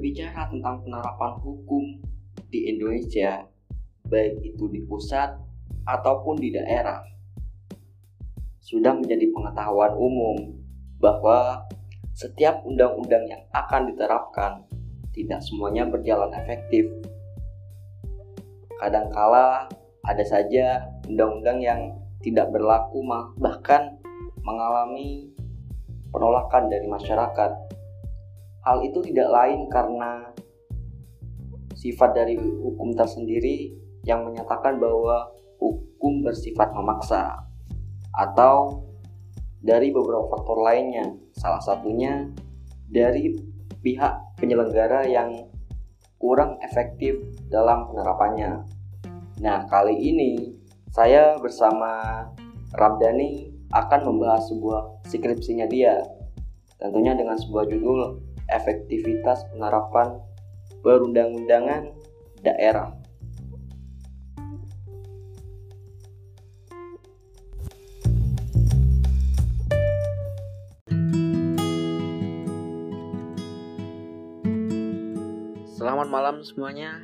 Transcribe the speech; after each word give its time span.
berbicara 0.00 0.48
tentang 0.48 0.80
penerapan 0.80 1.32
hukum 1.44 1.84
di 2.48 2.72
Indonesia, 2.72 3.44
baik 4.08 4.40
itu 4.40 4.64
di 4.72 4.80
pusat 4.88 5.36
ataupun 5.84 6.40
di 6.40 6.56
daerah. 6.56 7.04
Sudah 8.64 8.96
menjadi 8.96 9.28
pengetahuan 9.28 9.92
umum 10.00 10.56
bahwa 10.96 11.68
setiap 12.16 12.64
undang-undang 12.64 13.28
yang 13.28 13.44
akan 13.52 13.92
diterapkan 13.92 14.64
tidak 15.12 15.44
semuanya 15.44 15.84
berjalan 15.84 16.32
efektif. 16.32 16.88
Kadangkala 18.80 19.68
ada 20.00 20.24
saja 20.24 20.80
undang-undang 21.12 21.60
yang 21.60 21.80
tidak 22.24 22.48
berlaku 22.48 23.04
bahkan 23.36 24.00
mengalami 24.48 25.28
penolakan 26.08 26.72
dari 26.72 26.88
masyarakat. 26.88 27.52
Hal 28.60 28.84
itu 28.84 29.00
tidak 29.00 29.28
lain 29.32 29.66
karena 29.72 30.30
sifat 31.72 32.12
dari 32.12 32.36
hukum 32.36 32.92
tersendiri 32.92 33.72
yang 34.04 34.24
menyatakan 34.28 34.76
bahwa 34.76 35.32
hukum 35.56 36.24
bersifat 36.24 36.72
memaksa 36.76 37.40
atau 38.16 38.84
dari 39.60 39.92
beberapa 39.92 40.28
faktor 40.28 40.60
lainnya. 40.60 41.08
Salah 41.36 41.60
satunya 41.60 42.28
dari 42.88 43.36
pihak 43.80 44.40
penyelenggara 44.40 45.08
yang 45.08 45.48
kurang 46.20 46.60
efektif 46.60 47.16
dalam 47.48 47.88
penerapannya. 47.88 48.68
Nah, 49.40 49.64
kali 49.72 49.96
ini 49.96 50.52
saya 50.92 51.40
bersama 51.40 52.24
Ramdhani 52.76 53.48
akan 53.72 54.00
membahas 54.04 54.52
sebuah 54.52 55.06
skripsinya 55.08 55.64
dia. 55.64 55.96
Tentunya 56.76 57.16
dengan 57.16 57.36
sebuah 57.36 57.68
judul 57.68 58.20
Efektivitas 58.50 59.46
Penerapan 59.54 60.18
Perundang-undangan 60.82 61.94
Daerah. 62.42 63.00
Selamat 75.80 76.12
malam 76.12 76.36
semuanya. 76.44 77.00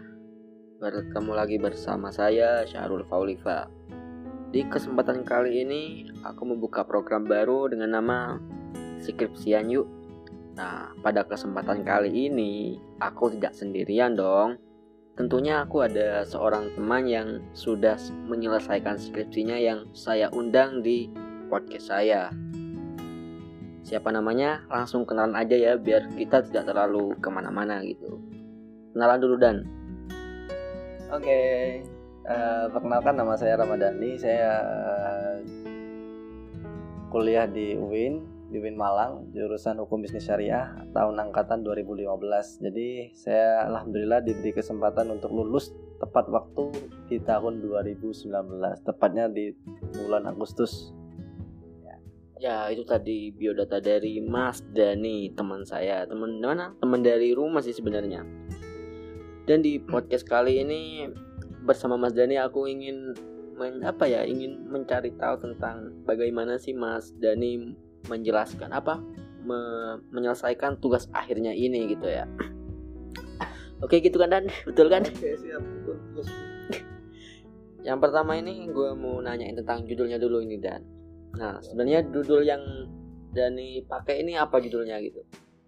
Bertemu 0.76 1.32
lagi 1.32 1.56
bersama 1.56 2.12
saya 2.12 2.68
Syahrul 2.68 3.08
Faulifa. 3.08 3.72
Di 4.52 4.68
kesempatan 4.68 5.24
kali 5.24 5.64
ini 5.64 5.82
aku 6.20 6.44
membuka 6.44 6.84
program 6.84 7.24
baru 7.24 7.72
dengan 7.72 7.96
nama 7.96 8.36
Skripsian 9.00 9.72
Yuk. 9.72 9.95
Nah, 10.56 10.88
pada 11.04 11.20
kesempatan 11.28 11.84
kali 11.84 12.32
ini 12.32 12.80
aku 12.96 13.28
tidak 13.36 13.52
sendirian 13.52 14.16
dong. 14.16 14.56
Tentunya 15.16 15.64
aku 15.64 15.84
ada 15.84 16.24
seorang 16.24 16.72
teman 16.76 17.04
yang 17.08 17.28
sudah 17.52 17.96
menyelesaikan 18.28 18.96
skripsinya 18.96 19.56
yang 19.56 19.88
saya 19.92 20.32
undang 20.32 20.80
di 20.80 21.12
podcast 21.52 21.92
saya. 21.92 22.32
Siapa 23.84 24.08
namanya? 24.12 24.64
Langsung 24.72 25.04
kenalan 25.04 25.36
aja 25.36 25.56
ya 25.56 25.72
biar 25.76 26.08
kita 26.16 26.44
tidak 26.48 26.72
terlalu 26.72 27.16
ke 27.20 27.28
mana-mana 27.28 27.80
gitu. 27.84 28.18
Kenalan 28.96 29.20
dulu 29.20 29.36
Dan. 29.36 29.56
Oke, 31.06 31.22
okay. 31.22 31.56
uh, 32.26 32.34
eh, 32.34 32.64
perkenalkan 32.72 33.14
nama 33.14 33.38
saya 33.38 33.60
Ramadhani. 33.62 34.10
Saya 34.18 34.52
uh, 34.58 35.34
kuliah 37.14 37.46
di 37.46 37.78
UIN, 37.78 38.35
di 38.46 38.62
UIN 38.62 38.78
Malang, 38.78 39.34
jurusan 39.34 39.82
Hukum 39.82 40.06
Bisnis 40.06 40.30
Syariah 40.30 40.70
tahun 40.94 41.18
angkatan 41.18 41.66
2015. 41.66 42.62
Jadi 42.62 43.10
saya 43.10 43.66
alhamdulillah 43.66 44.22
diberi 44.22 44.54
kesempatan 44.54 45.10
untuk 45.10 45.34
lulus 45.34 45.74
tepat 45.98 46.30
waktu 46.30 46.70
di 47.10 47.18
tahun 47.18 47.58
2019, 47.64 48.30
tepatnya 48.86 49.26
di 49.26 49.50
bulan 49.98 50.30
Agustus. 50.30 50.94
Ya 52.36 52.68
itu 52.68 52.84
tadi 52.84 53.32
biodata 53.32 53.80
dari 53.80 54.20
Mas 54.20 54.60
Dani 54.76 55.32
teman 55.32 55.64
saya. 55.64 56.04
Teman 56.04 56.36
mana? 56.36 56.76
Teman 56.76 57.00
dari 57.00 57.32
rumah 57.32 57.64
sih 57.64 57.72
sebenarnya. 57.72 58.28
Dan 59.48 59.64
di 59.64 59.80
podcast 59.80 60.28
kali 60.28 60.60
ini 60.60 61.08
bersama 61.64 61.96
Mas 61.96 62.12
Dani 62.12 62.36
aku 62.36 62.68
ingin 62.68 63.16
men, 63.56 63.80
apa 63.82 64.04
ya 64.04 64.22
ingin 64.28 64.68
mencari 64.68 65.16
tahu 65.16 65.40
tentang 65.40 65.96
bagaimana 66.04 66.60
sih 66.60 66.76
Mas 66.76 67.16
Dani 67.16 67.72
menjelaskan 68.06 68.70
apa 68.72 69.02
me, 69.46 69.58
menyelesaikan 70.10 70.82
tugas 70.82 71.06
akhirnya 71.14 71.54
ini 71.54 71.94
gitu 71.94 72.10
ya. 72.10 72.26
Oke 73.84 74.00
gitu 74.00 74.16
kan 74.18 74.32
Dan 74.32 74.44
betul 74.68 74.90
kan? 74.90 75.06
Oke 75.06 75.38
siap 75.38 75.62
yang 77.88 78.02
pertama 78.02 78.34
ini 78.34 78.66
gue 78.66 78.90
mau 78.98 79.22
nanyain 79.22 79.54
tentang 79.54 79.86
judulnya 79.86 80.18
dulu 80.18 80.42
ini 80.42 80.58
Dan. 80.58 80.82
Nah 81.38 81.62
sebenarnya 81.62 82.02
judul 82.10 82.42
yang 82.42 82.62
Dani 83.36 83.84
pakai 83.84 84.24
ini 84.24 84.34
apa 84.34 84.58
judulnya 84.58 84.96
gitu? 85.04 85.20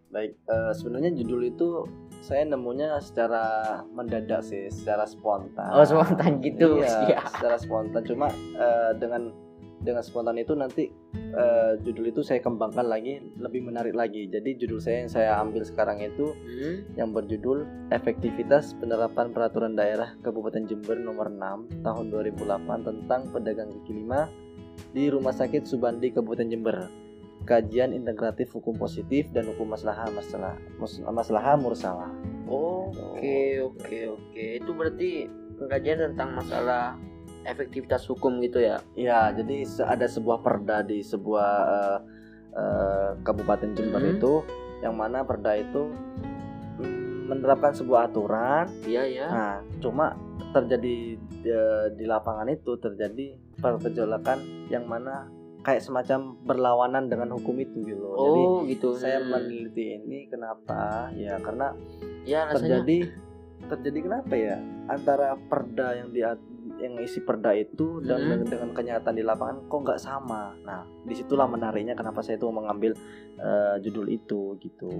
Baik 0.09 0.41
uh, 0.49 0.73
sebenarnya 0.73 1.13
judul 1.13 1.53
itu 1.53 1.85
saya 2.25 2.49
nemunya 2.49 2.99
secara 2.99 3.79
mendadak 3.93 4.43
sih, 4.43 4.67
secara 4.73 5.07
spontan. 5.07 5.71
Oh, 5.71 5.87
spontan 5.87 6.43
gitu. 6.43 6.83
Iya, 6.83 7.15
ya. 7.15 7.21
secara 7.29 7.61
spontan. 7.61 8.03
Cuma 8.03 8.33
uh, 8.59 8.97
dengan 8.97 9.31
dengan 9.79 10.03
spontan 10.03 10.41
itu 10.41 10.57
nanti 10.59 10.91
uh, 11.15 11.73
judul 11.83 12.11
itu 12.13 12.21
saya 12.21 12.41
kembangkan 12.43 12.87
lagi 12.87 13.21
lebih 13.39 13.65
menarik 13.65 13.95
lagi. 13.97 14.29
Jadi 14.29 14.59
judul 14.59 14.81
saya 14.81 14.97
yang 15.05 15.11
saya 15.11 15.31
ambil 15.41 15.63
sekarang 15.65 16.03
itu 16.03 16.33
hmm? 16.35 16.99
yang 16.99 17.13
berjudul 17.13 17.65
Efektivitas 17.95 18.77
Penerapan 18.77 19.33
Peraturan 19.33 19.77
Daerah 19.79 20.17
Kabupaten 20.21 20.69
Jember 20.69 20.99
nomor 21.01 21.33
6 21.33 21.85
tahun 21.85 22.05
2008 22.13 22.89
tentang 22.89 23.21
pedagang 23.33 23.71
kaki 23.81 23.93
lima 23.93 24.29
di 24.93 25.11
Rumah 25.11 25.35
Sakit 25.35 25.67
Subandi 25.67 26.13
Kabupaten 26.15 26.49
Jember 26.49 27.09
kajian 27.49 27.97
integratif 27.97 28.53
hukum 28.53 28.77
positif 28.77 29.33
dan 29.33 29.49
hukum 29.49 29.73
masalah 29.73 30.05
masalah 30.13 30.55
masalah 31.09 31.57
mursalah. 31.57 32.13
Oke 32.45 33.57
oke 33.65 33.99
oke 34.13 34.45
itu 34.61 34.71
berarti 34.77 35.11
pengkajian 35.57 36.13
tentang 36.13 36.37
masalah 36.37 37.01
efektivitas 37.49 38.05
hukum 38.07 38.39
gitu 38.45 38.61
ya? 38.61 38.79
Ya 38.93 39.33
jadi 39.33 39.65
ada 39.89 40.07
sebuah 40.07 40.45
perda 40.45 40.85
di 40.85 41.01
sebuah 41.01 41.53
uh, 41.65 41.99
uh, 42.53 43.11
kabupaten 43.25 43.73
Jember 43.73 44.05
hmm. 44.05 44.15
itu 44.21 44.33
yang 44.85 44.95
mana 44.95 45.27
perda 45.27 45.59
itu 45.59 45.91
menerapkan 47.29 47.73
sebuah 47.77 48.13
aturan. 48.13 48.69
Iya 48.89 49.03
ya. 49.09 49.27
Nah 49.29 49.55
cuma 49.81 50.17
terjadi 50.49 51.21
di, 51.21 51.51
eh, 51.53 51.87
di 51.93 52.05
lapangan 52.09 52.49
itu 52.49 52.81
terjadi 52.81 53.37
pergejolakan 53.61 54.69
yang 54.73 54.89
mana 54.89 55.29
kayak 55.61 55.85
semacam 55.85 56.39
berlawanan 56.49 57.13
dengan 57.13 57.37
hukum 57.37 57.61
itu 57.61 57.85
gitu 57.85 58.01
loh. 58.01 58.15
Oh, 58.17 58.25
Jadi 58.65 58.73
gitu. 58.73 58.89
Saya 58.97 59.21
meneliti 59.21 60.01
ini 60.01 60.25
kenapa? 60.33 61.13
Ya 61.13 61.37
karena 61.43 61.77
ya, 62.25 62.49
terjadi 62.57 63.13
terjadi 63.69 63.99
kenapa 64.01 64.33
ya 64.33 64.57
antara 64.89 65.37
perda 65.37 66.01
yang 66.01 66.09
di 66.15 66.25
yang 66.79 66.95
isi 67.03 67.21
perda 67.23 67.51
itu 67.55 67.99
dan 68.07 68.23
hmm. 68.23 68.47
dengan 68.47 68.71
kenyataan 68.71 69.17
di 69.19 69.27
lapangan 69.27 69.67
kok 69.67 69.81
nggak 69.83 70.01
sama. 70.01 70.55
Nah, 70.63 70.87
di 71.03 71.15
situlah 71.15 71.51
menariknya 71.51 71.99
kenapa 71.99 72.23
saya 72.23 72.39
itu 72.39 72.47
mengambil 72.49 72.95
uh, 73.43 73.77
judul 73.83 74.07
itu 74.07 74.55
gitu. 74.63 74.91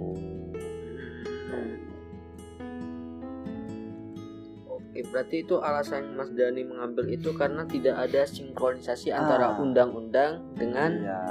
Oke, 4.67 4.99
berarti 5.15 5.47
itu 5.47 5.55
alasan 5.63 6.19
Mas 6.19 6.35
Dani 6.35 6.67
mengambil 6.67 7.07
itu 7.15 7.31
karena 7.39 7.63
tidak 7.63 7.95
ada 7.95 8.27
sinkronisasi 8.27 9.15
antara 9.15 9.55
ah. 9.55 9.63
undang-undang 9.63 10.43
dengan 10.59 10.91
ya. 10.99 11.23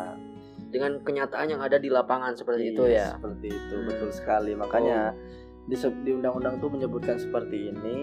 dengan 0.71 0.99
kenyataan 1.03 1.51
yang 1.51 1.61
ada 1.63 1.75
di 1.75 1.91
lapangan 1.91 2.35
seperti 2.35 2.71
iya, 2.71 2.73
itu 2.75 2.83
ya. 2.87 3.07
Seperti 3.19 3.47
itu, 3.51 3.75
hmm. 3.75 3.87
betul 3.91 4.09
sekali. 4.15 4.51
Makanya 4.55 5.11
oh. 5.11 5.46
Di, 5.67 5.75
di 5.75 6.11
undang-undang 6.15 6.63
itu 6.63 6.67
menyebutkan 6.71 7.19
seperti 7.19 7.75
ini, 7.75 7.99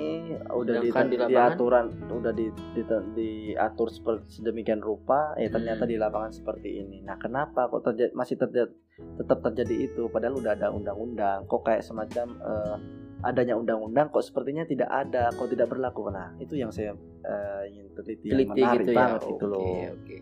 udah 0.52 0.84
di, 0.84 0.92
di, 0.92 1.16
di 1.16 1.34
aturan 1.34 1.96
udah 2.12 2.32
di, 2.36 2.52
di, 2.76 2.82
diatur 3.16 3.88
seperti 3.88 4.40
sedemikian 4.40 4.84
rupa, 4.84 5.32
ya 5.40 5.48
ternyata 5.48 5.88
hmm. 5.88 5.90
di 5.90 5.96
lapangan 5.96 6.32
seperti 6.36 6.84
ini. 6.84 7.00
Nah, 7.00 7.16
kenapa 7.16 7.72
kok 7.72 7.88
terjadi 7.88 8.12
masih 8.12 8.36
terjadi 8.36 8.68
tetap 8.94 9.42
terjadi 9.42 9.90
itu 9.90 10.06
padahal 10.06 10.38
udah 10.38 10.54
ada 10.54 10.70
undang-undang 10.70 11.50
kok 11.50 11.66
kayak 11.66 11.82
semacam 11.82 12.30
uh, 12.38 12.78
adanya 13.26 13.58
undang-undang 13.58 14.12
kok 14.12 14.22
sepertinya 14.22 14.68
tidak 14.68 14.92
ada, 14.92 15.32
kok 15.32 15.48
tidak 15.48 15.72
berlaku. 15.72 16.12
Nah, 16.12 16.36
itu 16.36 16.60
yang 16.60 16.68
saya 16.68 16.92
uh, 17.24 17.62
ingin 17.64 17.86
teliti, 17.96 18.28
yang 18.28 18.44
menarik 18.52 18.84
gitu 18.84 18.92
ya? 18.92 18.98
banget 19.00 19.20
gitu 19.32 19.46
loh. 19.48 19.64
Oke. 19.88 20.16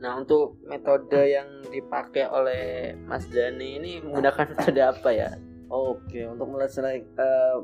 Nah, 0.00 0.12
untuk 0.16 0.56
metode 0.64 1.20
yang 1.28 1.48
dipakai 1.68 2.24
oleh 2.28 2.96
Mas 3.04 3.28
Dani 3.28 3.68
ini 3.76 3.92
menggunakan 4.00 4.56
metode 4.56 4.80
apa 4.80 5.10
ya? 5.12 5.30
Oke, 5.66 6.22
untuk 6.30 6.46
menyelesaikan 6.46 7.02
uh, 7.18 7.58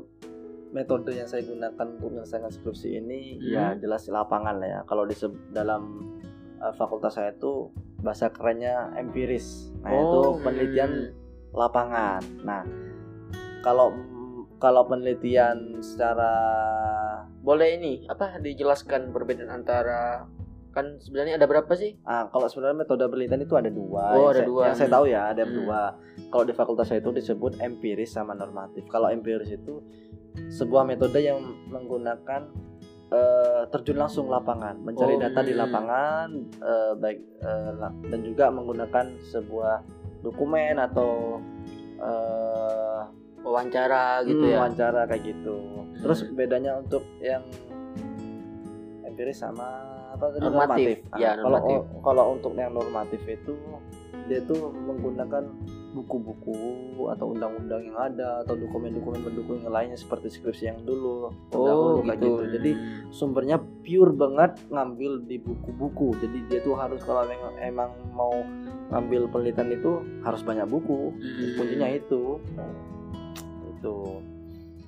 metode 0.75 1.15
yang 1.15 1.29
saya 1.29 1.45
gunakan 1.47 1.85
untuk 1.95 2.09
menyelesaikan 2.11 2.51
skripsi 2.51 2.99
ini 2.99 3.39
hmm. 3.39 3.53
ya 3.53 3.65
jelas 3.79 4.09
lapangan 4.11 4.59
lah 4.59 4.67
ya. 4.67 4.79
Kalau 4.83 5.07
di 5.07 5.15
dalam 5.55 6.11
uh, 6.59 6.73
fakultas 6.75 7.15
saya 7.15 7.31
itu 7.31 7.71
bahasa 8.03 8.27
kerennya 8.27 8.91
empiris. 8.99 9.71
Nah, 9.85 9.95
oh, 9.95 10.01
itu 10.01 10.19
penelitian 10.43 10.91
hmm. 10.91 11.55
lapangan. 11.55 12.21
Nah, 12.43 12.61
kalau 13.63 13.95
kalau 14.59 14.83
penelitian 14.87 15.79
secara 15.79 16.31
boleh 17.43 17.79
ini 17.79 17.93
apa 18.07 18.39
dijelaskan 18.39 19.11
perbedaan 19.15 19.51
antara 19.51 20.27
kan 20.73 20.97
sebenarnya 20.97 21.37
ada 21.37 21.45
berapa 21.45 21.69
sih? 21.73 22.01
Ah, 22.01 22.25
kalau 22.27 22.49
sebenarnya 22.49 22.81
metode 22.81 23.05
penelitian 23.05 23.41
itu 23.41 23.53
ada 23.53 23.69
dua. 23.69 24.03
Oh, 24.11 24.17
yang 24.17 24.27
ada 24.27 24.33
saya, 24.35 24.49
dua. 24.49 24.63
Yang 24.65 24.75
saya 24.75 24.89
tahu 24.89 25.05
ya 25.05 25.21
ada 25.29 25.43
Hmm. 25.45 25.53
dua. 25.53 25.81
Kalau 26.27 26.43
di 26.43 26.53
fakultas 26.53 26.85
saya 26.87 26.99
itu 26.99 27.11
disebut 27.13 27.51
empiris 27.59 28.11
sama 28.11 28.33
normatif. 28.33 28.83
Kalau 28.87 29.07
empiris 29.07 29.49
itu 29.49 29.85
sebuah 30.49 30.83
metode 30.83 31.21
yang 31.21 31.37
menggunakan 31.69 32.49
eh, 33.07 33.69
terjun 33.69 34.01
langsung 34.01 34.25
lapangan, 34.25 34.73
mencari 34.75 35.13
Oh, 35.13 35.21
data 35.21 35.39
di 35.39 35.53
hmm. 35.53 35.61
lapangan, 35.61 36.27
eh, 36.57 36.93
baik 36.97 37.19
la- 37.77 37.93
dan 38.03 38.19
juga 38.19 38.49
menggunakan 38.49 39.05
sebuah 39.23 39.85
dokumen 40.19 40.81
atau 40.81 41.37
eh, 42.01 43.01
Wawancara 43.43 44.23
gitu 44.23 44.39
hmm, 44.39 44.49
ya. 44.49 44.57
wawancara 44.57 45.01
kayak 45.05 45.23
gitu. 45.29 45.57
Terus 45.99 46.19
Hmm. 46.23 46.33
bedanya 46.33 46.79
untuk 46.79 47.05
yang 47.19 47.43
empiris 49.03 49.37
sama 49.37 49.67
apa 50.13 50.25
tadi 50.29 50.41
Normatif. 50.43 50.95
Ah, 51.09 51.17
Ya, 51.17 51.31
kalau 51.35 51.57
normatif. 51.57 51.79
kalau 52.01 52.23
untuk 52.31 52.51
yang 52.53 52.73
normatif 52.73 53.21
itu 53.25 53.53
dia 54.23 54.39
tuh 54.45 54.71
menggunakan 54.71 55.43
buku-buku 55.93 56.57
atau 57.05 57.37
undang-undang 57.37 57.85
yang 57.85 57.97
ada 57.99 58.41
atau 58.41 58.57
dokumen-dokumen 58.57 59.21
pendukung 59.21 59.61
yang 59.61 59.69
lainnya 59.69 59.93
seperti 59.93 60.31
skripsi 60.31 60.63
yang 60.65 60.79
dulu 60.81 61.29
Oh, 61.53 62.01
gitu. 62.01 62.09
gitu. 62.09 62.29
Jadi 62.49 62.71
sumbernya 63.09 63.61
pure 63.85 64.09
banget 64.09 64.57
ngambil 64.69 65.21
di 65.27 65.37
buku-buku. 65.37 66.17
Jadi 66.17 66.37
dia 66.49 66.59
tuh 66.65 66.73
harus 66.73 66.97
kalau 67.03 67.27
emang, 67.27 67.53
emang 67.61 67.89
mau 68.09 68.33
ngambil 68.89 69.29
penelitian 69.29 69.69
itu 69.69 69.91
harus 70.23 70.41
banyak 70.41 70.65
buku. 70.65 71.13
Hmm. 71.13 71.53
Kuncinya 71.59 71.89
itu. 71.91 72.41
Itu. 73.69 73.97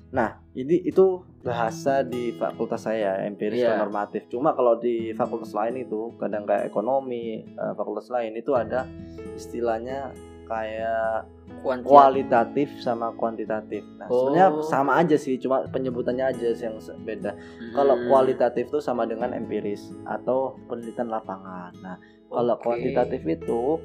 Nah, 0.06 0.38
ini 0.54 0.86
itu 0.86 1.22
bahasa 1.42 2.06
di 2.06 2.30
fakultas 2.34 2.86
saya 2.86 3.22
empiris 3.26 3.58
Iya. 3.58 3.74
dan 3.74 3.86
normatif. 3.86 4.26
Cuma 4.26 4.54
kalau 4.54 4.78
di 4.78 5.10
fakultas 5.12 5.50
lain 5.50 5.82
itu 5.82 6.14
kadang 6.16 6.46
kayak 6.46 6.66
ekonomi, 6.66 7.42
eh, 7.42 7.72
fakultas 7.74 8.06
lain 8.10 8.34
itu 8.34 8.54
ada 8.54 8.86
istilahnya 9.34 10.14
kayak 10.46 11.26
Kuantitas. 11.58 11.90
kualitatif 11.90 12.68
sama 12.78 13.10
kuantitatif. 13.12 13.82
Nah, 13.98 14.06
Oh. 14.06 14.30
sebenarnya 14.30 14.48
sama 14.62 14.92
aja 15.02 15.18
sih, 15.18 15.34
cuma 15.36 15.66
penyebutannya 15.66 16.22
aja 16.22 16.54
sih 16.54 16.70
yang 16.70 16.78
beda. 17.02 17.34
Kalau 17.74 17.98
Hmm. 17.98 18.06
kualitatif 18.06 18.70
itu 18.70 18.78
sama 18.78 19.04
dengan 19.04 19.34
empiris 19.34 19.90
atau 20.06 20.54
penelitian 20.70 21.10
lapangan. 21.10 21.74
Nah, 21.82 21.98
kalau 22.30 22.54
Oke. 22.54 22.62
kuantitatif 22.62 23.26
itu 23.26 23.82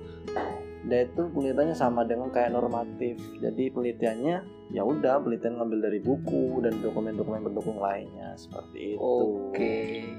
dia 0.82 1.06
itu 1.06 1.22
penelitiannya 1.30 1.78
sama 1.78 2.02
dengan 2.02 2.34
kayak 2.34 2.58
normatif. 2.58 3.22
Jadi 3.38 3.70
penelitiannya 3.70 4.36
ya 4.74 4.82
udah 4.82 5.22
penelitian 5.22 5.62
ngambil 5.62 5.80
dari 5.92 6.00
buku 6.02 6.62
dan 6.66 6.74
dokumen-dokumen 6.82 7.46
pendukung 7.46 7.78
lainnya 7.78 8.34
seperti 8.34 8.98
itu. 8.98 9.02
Oke. 9.02 10.10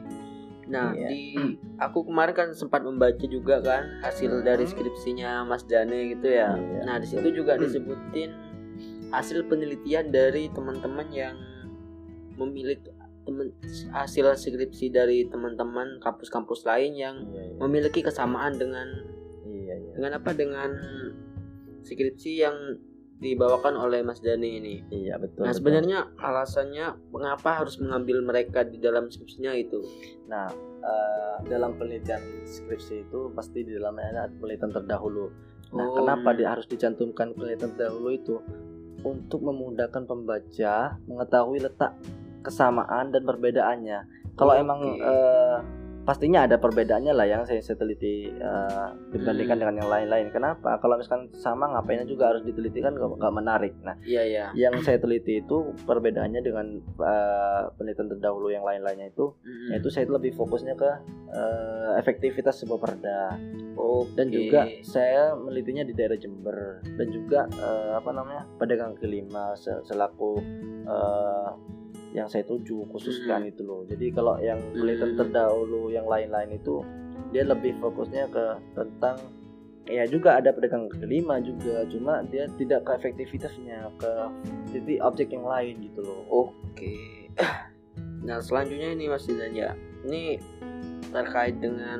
Nah, 0.70 0.94
Iya. 0.94 1.08
di 1.10 1.22
aku 1.76 2.06
kemarin 2.06 2.34
kan 2.38 2.48
sempat 2.54 2.86
membaca 2.86 3.26
juga 3.26 3.58
kan 3.58 3.98
hasil 4.06 4.30
Hmm. 4.30 4.46
dari 4.46 4.62
skripsinya 4.62 5.42
Mas 5.42 5.66
Dane 5.66 6.14
gitu 6.14 6.30
ya. 6.30 6.54
Iya. 6.54 6.80
Nah, 6.86 6.96
di 7.02 7.06
situ 7.10 7.28
juga 7.34 7.58
Hmm. 7.58 7.66
disebutin 7.66 8.30
hasil 9.10 9.44
penelitian 9.50 10.14
dari 10.14 10.46
teman-teman 10.54 11.10
yang 11.10 11.34
memiliki 12.38 12.88
temen, 13.22 13.54
hasil 13.92 14.34
skripsi 14.34 14.90
dari 14.90 15.26
teman-teman 15.26 15.98
kampus-kampus 15.98 16.66
lain 16.66 16.94
yang 16.94 17.16
Iya, 17.30 17.54
iya. 17.54 17.58
memiliki 17.58 18.02
kesamaan 18.02 18.54
dengan 18.58 18.86
Iya, 19.72 19.80
iya. 19.80 19.92
dengan 19.96 20.12
apa 20.20 20.30
dengan 20.36 20.70
skripsi 21.82 22.32
yang 22.38 22.56
dibawakan 23.22 23.78
oleh 23.78 24.02
Mas 24.02 24.18
Dani 24.18 24.58
ini. 24.58 24.74
Iya, 24.90 25.14
betul. 25.22 25.46
Nah 25.46 25.54
betul. 25.54 25.58
sebenarnya 25.62 25.98
alasannya 26.18 26.86
mengapa 27.14 27.62
harus 27.62 27.78
mengambil 27.78 28.18
mereka 28.26 28.66
di 28.66 28.82
dalam 28.82 29.06
skripsinya 29.06 29.54
itu? 29.54 29.78
Nah, 30.26 30.50
eh, 30.82 31.36
dalam 31.46 31.78
penelitian 31.78 32.18
skripsi 32.42 33.06
itu 33.06 33.30
pasti 33.30 33.62
di 33.62 33.78
dalamnya 33.78 34.10
ada 34.10 34.22
penelitian 34.26 34.74
terdahulu. 34.74 35.30
Nah, 35.72 35.86
Oh, 35.88 36.02
kenapa 36.02 36.34
dia 36.34 36.52
harus 36.52 36.66
dicantumkan 36.66 37.32
penelitian 37.38 37.70
terdahulu 37.78 38.10
itu? 38.10 38.36
Untuk 39.06 39.40
memudahkan 39.46 40.02
pembaca 40.04 40.98
mengetahui 41.06 41.62
letak 41.62 41.94
kesamaan 42.42 43.14
dan 43.14 43.22
perbedaannya. 43.22 43.98
Kalau 44.34 44.58
Oke. 44.58 44.62
emang 44.66 44.80
eh, 44.98 45.58
pastinya 46.02 46.42
ada 46.42 46.58
perbedaannya 46.58 47.14
lah 47.14 47.24
yang 47.24 47.42
saya, 47.42 47.62
saya 47.62 47.78
teliti 47.78 48.26
eh, 48.28 48.88
dibandingkan 49.10 49.54
Hmm. 49.54 49.62
dengan 49.62 49.76
yang 49.78 49.90
lain-lain. 49.90 50.26
Kenapa? 50.28 50.76
Kalau 50.76 50.96
misalkan 50.96 51.30
sama 51.32 51.68
ngapainnya 51.68 52.04
juga 52.04 52.30
harus 52.30 52.42
diteliti 52.42 52.78
kan 52.78 52.92
nggak 52.92 53.18
nggak 53.18 53.34
menarik. 53.34 53.72
Nah, 53.80 53.94
Iya 54.02 54.22
ya. 54.24 54.46
yang 54.52 54.74
saya 54.80 54.98
teliti 54.98 55.38
itu 55.38 55.56
perbedaannya 55.82 56.40
dengan 56.40 56.66
eh, 56.98 57.62
penelitian 57.74 58.10
terdahulu 58.10 58.48
yang 58.48 58.62
lain-lainnya 58.62 59.08
itu 59.08 59.30
Hmm. 59.38 59.70
yaitu 59.70 59.88
saya 59.88 60.04
lebih 60.06 60.34
fokusnya 60.34 60.74
ke 60.74 60.90
eh, 61.30 61.92
efektivitas 61.96 62.60
sebuah 62.60 62.78
perda 62.78 63.38
Oke. 63.74 64.12
dan 64.14 64.26
juga 64.28 64.60
saya 64.82 65.32
melitinya 65.32 65.80
di 65.82 65.92
daerah 65.92 66.16
Jember 66.16 66.82
dan 66.84 67.08
juga 67.08 67.46
eh, 67.48 67.92
apa 67.94 68.10
namanya 68.10 68.44
pedagang 68.58 68.92
kaki 68.92 69.08
lima 69.08 69.54
se- 69.54 69.80
selaku 69.82 70.42
eh, 70.84 71.48
yang 72.12 72.28
saya 72.28 72.44
tuju 72.44 72.84
khususkan 72.88 73.42
Hmm. 73.42 73.50
itu 73.50 73.62
loh 73.64 73.82
jadi 73.84 74.06
kalau 74.12 74.36
yang 74.38 74.60
penelitian 74.70 75.16
Hmm. 75.16 75.20
terdahulu 75.20 75.88
yang 75.88 76.04
lain-lain 76.04 76.54
itu 76.54 76.84
dia 77.32 77.42
lebih 77.42 77.72
fokusnya 77.78 78.28
ke 78.28 78.44
tentang 78.72 79.16
ya 79.82 80.04
juga 80.04 80.38
ada 80.38 80.52
pedagang 80.52 80.86
kaki 80.86 81.08
lima 81.08 81.40
juga 81.40 81.82
cuma 81.88 82.22
dia 82.22 82.46
tidak 82.54 82.84
ke 82.84 82.92
efektivitasnya 82.94 83.90
ke 83.96 84.12
jadi 84.70 85.00
objek 85.02 85.32
yang 85.32 85.42
lain 85.42 85.74
gitu 85.82 86.00
loh 86.00 86.22
Oke. 86.28 86.94
Nah 88.22 88.38
selanjutnya 88.38 88.94
ini 88.94 89.10
Mas 89.10 89.26
Dilan 89.26 89.50
ya. 89.50 89.74
Ini 90.06 90.38
terkait 91.10 91.58
dengan 91.58 91.98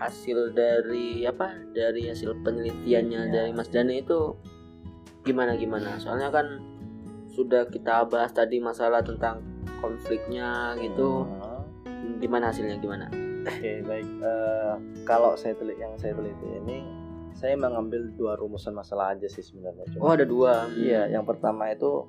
hasil 0.00 0.56
dari 0.56 1.20
apa? 1.22 1.52
Dari 1.70 2.08
hasil 2.08 2.32
penelitiannya 2.40 3.28
Iya. 3.28 3.32
dari 3.34 3.50
Mas 3.52 3.68
Dani 3.68 4.00
itu 4.00 4.32
gimana 5.22 5.52
gimana? 5.54 6.00
Soalnya 6.00 6.32
kan 6.32 6.48
sudah 7.38 7.62
kita 7.64 8.02
bahas 8.04 8.34
tadi 8.34 8.58
masalah 8.58 8.98
tentang 8.98 9.38
konfliknya 9.78 10.74
gitu. 10.76 11.22
Hmm. 11.22 12.18
Gimana 12.18 12.50
hasilnya 12.50 12.76
gimana? 12.76 13.06
Oke 13.40 13.80
baik 13.80 14.06
Eh, 14.18 14.74
kalau 15.04 15.32
saya 15.32 15.54
teliti 15.54 15.78
yang 15.78 15.94
saya 15.94 16.12
teliti 16.12 16.42
ini 16.58 16.82
saya 17.30 17.54
mengambil 17.54 18.10
dua 18.12 18.34
rumusan 18.34 18.74
masalah 18.74 19.14
aja 19.14 19.24
sih 19.24 19.40
sebenarnya 19.40 19.86
Oh 19.94 20.02
cuma 20.02 20.18
ada 20.18 20.26
dua. 20.26 20.66
iya 20.74 21.06
yang 21.06 21.22
pertama 21.22 21.70
itu 21.70 22.02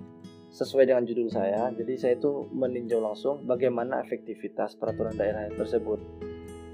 sesuai 0.49 0.89
dengan 0.89 1.05
judul 1.05 1.29
saya 1.29 1.69
jadi 1.71 1.93
saya 1.95 2.13
itu 2.17 2.49
meninjau 2.49 2.97
langsung 2.97 3.45
bagaimana 3.45 4.01
efektivitas 4.01 4.73
peraturan 4.73 5.13
daerah 5.13 5.45
tersebut 5.53 6.01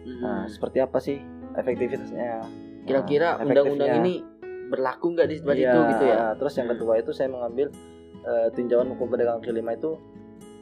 Hmm. 0.06 0.22
nah 0.22 0.42
seperti 0.46 0.78
apa 0.80 0.98
sih 1.00 1.18
efektivitasnya 1.56 2.46
Kira-kira 2.86 3.36
Nah, 3.36 3.44
undang-undang 3.44 4.00
ini 4.00 4.22
berlaku 4.66 5.12
nggak 5.12 5.28
di 5.28 5.36
tempat 5.42 5.58
Iya, 5.58 5.66
itu 5.68 5.80
gitu 5.92 6.06
ya? 6.06 6.18
terus 6.36 6.54
yang 6.56 6.70
kedua 6.70 6.94
itu 6.96 7.10
saya 7.10 7.28
mengambil 7.28 7.68
eh, 8.26 8.48
tinjauan 8.52 8.90
hukum 8.90 9.08
pedagang 9.08 9.40
kaki 9.40 9.54
lima 9.54 9.74
itu 9.74 9.96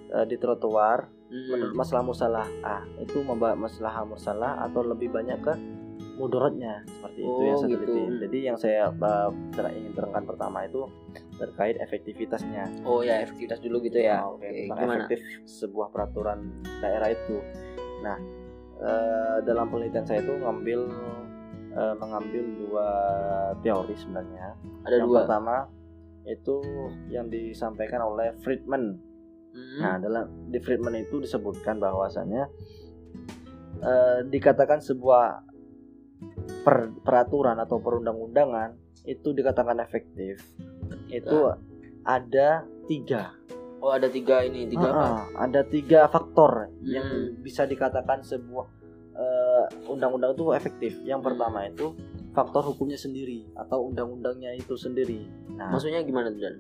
eh, 0.10 0.26
di 0.26 0.36
trotoar 0.36 1.10
Hmm. 1.26 1.50
menurut 1.50 1.74
masalah 1.74 2.06
musalah 2.06 2.46
ah 2.62 2.86
itu 3.02 3.18
membahas 3.20 3.58
masalah 3.58 4.06
musalah 4.06 4.62
atau 4.62 4.86
lebih 4.86 5.10
banyak 5.10 5.42
ke 5.42 5.50
mudaratnya 6.14 6.86
seperti 6.86 7.20
itu 7.20 7.42
yang 7.42 7.50
Oh, 7.50 7.58
saya 7.58 7.72
gitu. 7.74 7.86
teliti. 7.90 8.02
jadi 8.22 8.38
yang 8.44 8.58
saya 8.60 8.82
uh, 8.94 9.30
ingin 9.74 9.94
terangkan 9.98 10.24
pertama 10.30 10.62
itu 10.62 10.86
terkait 11.34 11.82
efektivitasnya 11.82 12.70
Oh 12.86 13.02
ya 13.02 13.18
efektivitas 13.18 13.66
dulu 13.66 13.82
gitu 13.82 13.98
ya. 13.98 14.22
Nah, 14.22 14.30
Oke, 14.30 14.46
tentang 14.46 14.78
gimana? 14.78 14.94
efektif 14.94 15.20
sebuah 15.44 15.90
peraturan 15.90 16.40
daerah 16.78 17.10
itu 17.10 17.38
nah 18.06 18.18
eh, 18.78 19.38
dalam 19.42 19.74
penelitian 19.74 20.06
saya 20.06 20.22
itu 20.22 20.38
ngambil 20.38 20.80
eh, 21.74 21.96
mengambil 21.98 22.44
dua 22.62 22.88
teori 23.58 23.96
sebenarnya 23.98 24.54
Ada 24.86 25.02
yang 25.02 25.10
dua. 25.10 25.26
pertama 25.26 25.56
itu 26.24 26.62
yang 27.08 27.28
disampaikan 27.28 28.04
oleh 28.04 28.36
Friedman 28.40 29.00
Hmm. 29.54 29.78
Nah, 29.78 29.96
dalam 30.02 30.50
di 30.50 30.58
Friedman 30.58 30.98
itu 30.98 31.22
disebutkan 31.22 31.78
bahwasannya 31.78 32.50
eh, 33.86 34.20
dikatakan 34.26 34.82
sebuah 34.82 35.46
per- 36.66 36.90
peraturan 37.06 37.62
atau 37.62 37.78
perundang-undangan 37.78 38.74
itu 39.06 39.30
dikatakan 39.30 39.78
efektif 39.78 40.42
itu 41.06 41.38
ada 42.02 42.66
tiga, 42.90 43.38
Oh 43.78 43.92
ada 43.92 44.10
tiga 44.10 44.42
ini 44.42 44.66
tiga 44.66 44.90
apa? 44.90 45.06
Ah, 45.06 45.46
ada 45.46 45.62
tiga 45.62 46.08
faktor 46.10 46.72
yang 46.82 47.06
Hmm. 47.06 47.38
bisa 47.46 47.70
dikatakan 47.70 48.26
sebuah 48.26 48.66
eh, 49.14 49.66
undang-undang 49.86 50.34
itu 50.34 50.50
efektif. 50.50 50.98
Yang 51.06 51.22
Hmm. 51.22 51.28
pertama 51.30 51.70
itu 51.70 51.94
faktor 52.34 52.66
hukumnya 52.66 52.98
sendiri 52.98 53.46
atau 53.54 53.88
undang-undangnya 53.88 54.54
itu 54.54 54.74
sendiri. 54.74 55.26
Nah, 55.54 55.70
Maksudnya 55.70 56.02
gimana 56.02 56.30
tuh 56.30 56.42
Dan? 56.42 56.56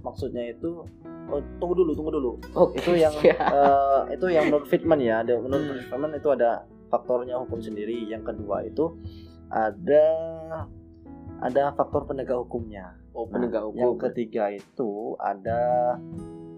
maksudnya 0.00 0.52
itu 0.52 0.84
oh, 1.32 1.40
tunggu 1.56 1.80
dulu, 1.80 1.92
tunggu 1.96 2.12
dulu. 2.12 2.32
Oke. 2.52 2.76
itu 2.76 2.92
yang 2.94 3.12
ya. 3.24 3.36
eh, 3.56 4.00
itu 4.12 4.26
yang 4.28 4.48
menurut 4.48 4.68
Friedman 4.68 5.00
ya 5.00 5.24
ada 5.24 5.40
menurut 5.40 5.64
Hmm. 5.64 5.80
Friedman 5.80 6.12
itu 6.12 6.28
ada 6.28 6.50
faktornya 6.88 7.40
hukum 7.40 7.60
sendiri 7.60 8.04
yang 8.04 8.20
kedua 8.20 8.64
itu 8.64 9.00
ada 9.48 10.04
ada 11.40 11.72
faktor 11.72 12.04
penegak 12.04 12.36
hukumnya. 12.36 12.96
Oh, 13.16 13.24
Nah, 13.24 13.32
penegak 13.32 13.64
hukum. 13.64 13.80
Yang 13.80 13.94
ketiga 14.08 14.44
itu 14.50 15.16
ada 15.16 15.60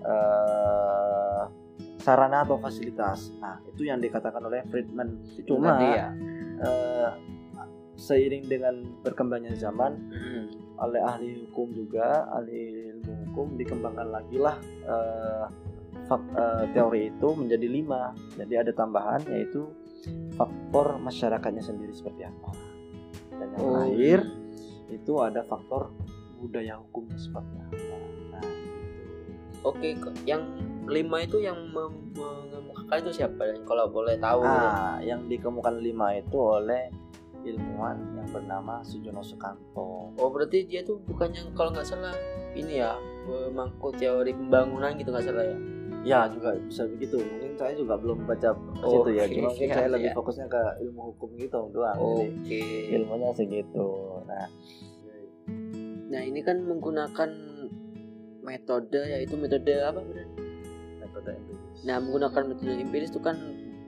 eh, 0.03 1.43
sarana 1.99 2.43
atau 2.43 2.59
fasilitas. 2.59 3.31
Nah, 3.39 3.59
itu 3.67 3.87
yang 3.87 3.99
dikatakan 3.99 4.41
oleh 4.41 4.63
Friedman. 4.67 5.19
Cuma 5.45 5.75
tadi 5.75 5.87
ya. 5.93 6.09
eh, 6.63 7.11
seiring 7.97 8.45
dengan 8.45 8.75
berkembangnya 9.01 9.57
zaman, 9.57 9.97
Mm. 10.13 10.47
oleh 10.77 11.01
ahli 11.01 11.49
hukum 11.49 11.73
juga, 11.73 12.29
ahli 12.31 12.93
ilmu 12.93 13.13
hukum 13.29 13.57
dikembangkan 13.57 14.09
lagi 14.13 14.37
lah 14.37 14.57
fak- 16.07 16.33
eh, 16.37 16.65
teori 16.71 17.11
itu 17.11 17.29
menjadi 17.35 17.67
lima. 17.67 18.13
Jadi 18.37 18.55
ada 18.55 18.71
tambahan 18.71 19.25
yaitu 19.27 19.67
faktor 20.37 21.01
masyarakatnya 21.01 21.65
sendiri 21.65 21.91
seperti 21.91 22.23
apa. 22.23 22.53
Dan 23.35 23.49
yang 23.53 23.61
Oh, 23.61 23.73
terakhir 23.83 24.21
itu 24.87 25.13
ada 25.19 25.41
faktor 25.43 25.91
budaya 26.37 26.79
hukumnya 26.79 27.17
seperti 27.19 27.57
apa. 27.59 27.97
Nah, 28.31 28.45
Oke, 29.65 29.99
ke- 29.99 30.15
yang 30.23 30.47
lima 30.87 31.27
itu 31.27 31.43
yang 31.43 31.59
mem- 31.75 32.15
mengemukakan 32.15 32.97
itu 33.03 33.13
siapa? 33.19 33.43
Dan 33.43 33.67
kalau 33.67 33.91
boleh 33.91 34.15
tahu, 34.21 34.47
Ah, 34.47 35.03
yang 35.03 35.27
dikemukakan 35.27 35.83
lima 35.83 36.15
itu 36.15 36.37
oleh 36.39 36.87
ilmuwan 37.47 37.97
yang 38.13 38.27
bernama 38.27 38.83
Sujono 38.83 39.21
Sukanto. 39.21 40.11
oh 40.13 40.29
berarti 40.29 40.65
dia 40.65 40.83
tuh 40.83 40.99
bukannya 41.01 41.39
kalau 41.53 41.71
nggak 41.71 41.87
salah 41.87 42.13
ini 42.53 42.79
ya 42.79 42.99
pemangku 43.23 43.93
teori 43.93 44.33
pembangunan 44.33 44.95
gitu 44.95 45.11
nggak 45.11 45.25
salah 45.25 45.45
ya? 45.45 45.57
Ya 46.03 46.21
juga 46.27 46.55
bisa 46.57 46.87
begitu. 46.87 47.19
Mungkin 47.19 47.55
saya 47.55 47.75
juga 47.75 47.99
belum 47.99 48.25
baca 48.25 48.55
ke 48.55 48.71
Oh, 48.81 49.03
situ 49.03 49.11
ya. 49.13 49.27
oke, 49.27 49.35
Cuma 49.35 49.49
mungkin 49.51 49.67
siap, 49.67 49.77
saya 49.77 49.89
lebih 49.91 50.07
siap. 50.07 50.17
fokusnya 50.17 50.47
ke 50.47 50.63
ilmu 50.81 51.01
hukum 51.11 51.29
gitu 51.35 51.61
doang. 51.71 51.99
Oke. 51.99 52.63
ilmunya 52.91 53.31
segitu. 53.33 53.87
Nah, 54.25 54.47
Nah 56.07 56.23
ini 56.23 56.41
kan 56.41 56.63
menggunakan 56.63 57.31
metode 58.41 59.03
yaitu 59.09 59.35
metode 59.35 59.75
apa 59.77 59.99
benar? 59.99 60.27
metode 61.01 61.31
empiris. 61.35 61.79
Nah 61.83 61.97
menggunakan 61.99 62.43
metode 62.47 62.73
empiris 62.79 63.11
itu 63.11 63.19
kan 63.19 63.37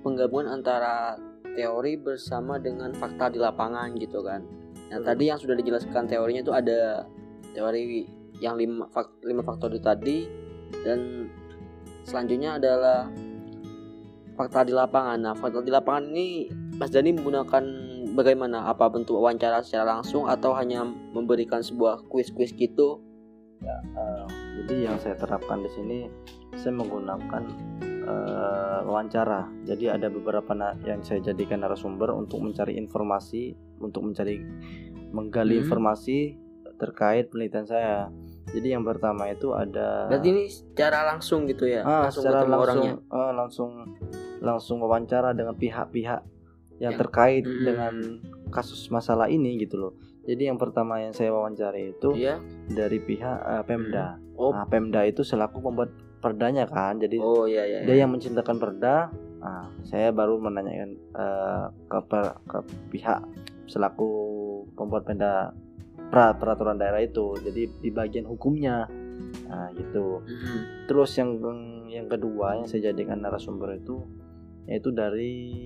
penggabungan 0.00 0.50
antara 0.50 1.14
teori 1.56 1.96
bersama 2.00 2.58
dengan 2.60 2.92
fakta 2.96 3.32
di 3.32 3.38
lapangan 3.40 3.94
gitu 3.96 4.24
kan. 4.24 4.44
Nah 4.88 4.98
Betul. 5.00 5.08
tadi 5.08 5.24
yang 5.28 5.38
sudah 5.40 5.56
dijelaskan 5.56 6.04
teorinya 6.08 6.42
itu 6.42 6.52
ada 6.54 7.04
teori 7.52 8.08
yang 8.38 8.54
lima, 8.56 8.86
fak- 8.88 9.20
lima 9.24 9.42
faktor 9.42 9.74
itu 9.74 9.82
tadi 9.82 10.18
dan 10.84 11.30
selanjutnya 12.04 12.56
adalah 12.56 13.10
fakta 14.38 14.64
di 14.64 14.72
lapangan. 14.72 15.18
Nah 15.18 15.34
fakta 15.34 15.60
di 15.60 15.72
lapangan 15.72 16.04
ini 16.08 16.26
Mas 16.78 16.94
Dani 16.94 17.10
menggunakan 17.10 17.64
bagaimana? 18.14 18.70
Apa 18.70 18.86
bentuk 18.86 19.18
wawancara 19.18 19.60
secara 19.66 19.98
langsung 19.98 20.30
atau 20.30 20.54
hanya 20.54 20.86
memberikan 20.86 21.58
sebuah 21.58 22.06
kuis-kuis 22.06 22.54
gitu? 22.54 23.02
Eh, 23.58 24.26
jadi 24.62 24.74
yang 24.90 24.96
saya 25.02 25.18
terapkan 25.18 25.58
di 25.66 25.70
sini 25.74 25.98
saya 26.54 26.78
menggunakan 26.78 27.42
eh, 28.08 28.80
wawancara. 28.82 29.52
Jadi 29.62 29.84
ada 29.86 30.08
beberapa 30.08 30.56
yang 30.82 31.04
saya 31.04 31.20
jadikan 31.22 31.60
narasumber 31.60 32.10
untuk 32.10 32.40
mencari 32.40 32.74
informasi, 32.74 33.52
untuk 33.78 34.02
mencari 34.02 34.40
menggali 35.08 35.56
Hmm. 35.56 35.62
informasi 35.62 36.18
terkait 36.76 37.28
penelitian 37.28 37.66
saya. 37.66 38.08
Jadi 38.48 38.72
yang 38.72 38.80
pertama 38.80 39.28
itu 39.28 39.52
ada 39.52 40.08
Berarti 40.08 40.28
ini 40.30 40.44
secara 40.48 41.04
langsung 41.04 41.44
gitu 41.44 41.68
ya? 41.68 41.82
ah, 41.82 42.06
langsung 42.06 42.22
secara 42.22 42.38
ketemu 42.38 42.52
langsung 42.54 42.64
orangnya. 42.64 42.94
ah, 43.10 43.32
langsung 43.34 43.70
langsung 44.38 44.76
wawancara 44.78 45.30
dengan 45.34 45.52
pihak-pihak 45.52 46.22
yang 46.78 46.94
Yang- 46.94 47.00
terkait 47.02 47.44
Mm-mm. 47.44 47.64
dengan 47.66 47.94
kasus 48.48 48.88
masalah 48.88 49.26
ini 49.26 49.58
gitu 49.58 49.76
loh. 49.76 49.92
Jadi 50.22 50.46
yang 50.46 50.56
pertama 50.56 51.00
yang 51.00 51.10
saya 51.10 51.32
wawancari 51.32 51.92
itu 51.92 52.14
Iya. 52.14 52.38
dari 52.68 53.00
pihak 53.00 53.38
eh, 53.42 53.64
Pemda. 53.64 54.16
Oh, 54.38 54.54
Nah, 54.54 54.64
Pemda 54.64 55.02
itu 55.02 55.20
selaku 55.20 55.58
pembuat 55.58 55.90
perdanya 56.18 56.64
kan. 56.66 56.98
Jadi 56.98 57.18
oh 57.18 57.46
iya 57.46 57.64
iya. 57.64 57.78
dia 57.86 57.94
iya. 57.94 58.02
yang 58.04 58.12
menciptakan 58.12 58.56
perda. 58.58 59.10
Nah, 59.38 59.70
saya 59.86 60.10
baru 60.10 60.42
menanyakan 60.42 60.90
eh, 61.14 61.66
ke, 61.86 61.98
per- 62.10 62.38
ke 62.42 62.58
pihak 62.90 63.22
selaku 63.70 64.10
pembuat 64.74 65.06
perda 65.06 65.54
pra- 66.10 66.34
peraturan 66.34 66.76
daerah 66.76 67.00
itu. 67.00 67.38
Jadi 67.38 67.70
di 67.78 67.90
bagian 67.94 68.26
hukumnya. 68.26 68.90
Nah, 69.46 69.70
gitu. 69.74 70.22
Mhm. 70.22 70.86
Terus 70.90 71.10
yang 71.18 71.38
yang 71.88 72.06
kedua 72.06 72.58
yang 72.60 72.66
saya 72.68 72.92
jadikan 72.92 73.22
narasumber 73.22 73.78
itu 73.78 74.02
yaitu 74.68 74.92
dari 74.92 75.56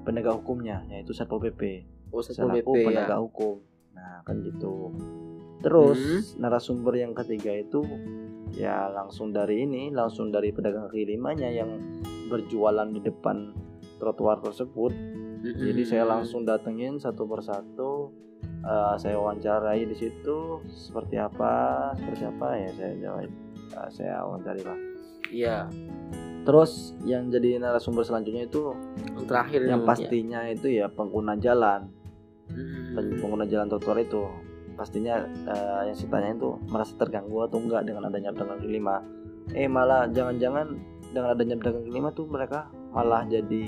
penegak 0.00 0.32
hukumnya 0.40 0.80
yaitu 0.88 1.12
Satpol 1.12 1.44
PP 1.44 1.84
Oh, 2.08 2.24
Satpol 2.24 2.48
selaku 2.56 2.72
PP 2.72 2.78
ya. 2.80 2.86
penegak 2.88 3.20
hukum. 3.20 3.54
Nah, 3.92 4.24
kan 4.24 4.40
gitu. 4.40 4.94
Terus 5.60 5.98
Hmm. 6.00 6.46
narasumber 6.46 6.94
yang 6.96 7.12
ketiga 7.12 7.52
itu 7.52 7.82
ya 8.54 8.86
langsung 8.92 9.34
dari 9.34 9.66
ini, 9.66 9.90
langsung 9.90 10.30
dari 10.30 10.54
pedagang 10.54 10.86
kaki 10.86 11.08
limanya 11.08 11.50
yang 11.50 11.80
berjualan 12.30 12.86
di 12.90 13.00
depan 13.02 13.50
trotoar 13.98 14.44
tersebut. 14.44 14.92
Jadi 15.46 15.82
saya 15.86 16.02
langsung 16.08 16.42
datengin 16.42 16.98
satu 16.98 17.22
persatu, 17.28 18.10
eh, 18.66 18.94
saya 18.98 19.14
wawancarai 19.18 19.86
di 19.86 19.94
situ 19.94 20.58
seperti 20.66 21.18
apa, 21.22 21.90
seperti 21.94 22.24
apa 22.26 22.48
ya 22.58 22.70
saya 22.74 22.92
jawab, 22.98 23.30
eh, 23.70 23.88
saya 23.94 24.14
wawancari 24.26 24.62
lah. 24.66 24.78
Iya. 25.30 25.56
Terus 26.46 26.94
yang 27.02 27.26
jadi 27.30 27.58
narasumber 27.58 28.06
selanjutnya 28.06 28.46
itu 28.46 28.70
Yang 29.18 29.26
terakhir 29.26 29.60
yang 29.66 29.82
ini, 29.82 29.88
pastinya 29.90 30.40
itu 30.46 30.66
ya 30.70 30.86
pengguna 30.86 31.34
jalan. 31.38 31.90
ya. 32.46 32.94
Pen- 32.94 33.18
pengguna 33.18 33.44
jalan 33.50 33.66
trotoar 33.66 33.98
itu 33.98 34.22
pastinya 34.76 35.14
eh, 35.24 35.80
yang 35.84 35.96
saya 35.96 36.08
tanya 36.10 36.30
itu 36.34 36.50
merasa 36.66 36.92
terganggu 36.94 37.38
atau 37.42 37.58
enggak 37.58 37.82
dengan 37.82 38.04
adanya 38.04 38.30
pedagang 38.30 38.56
kaki 38.56 38.68
lima 38.70 38.96
eh 39.50 39.66
malah 39.66 40.06
jangan-jangan 40.06 40.66
dengan 41.08 41.28
adanya 41.30 41.54
pedagang 41.56 41.82
kaki 41.82 41.92
lima 41.92 42.08
tuh 42.10 42.26
mereka 42.26 42.60
malah 42.90 43.24
jadi 43.24 43.64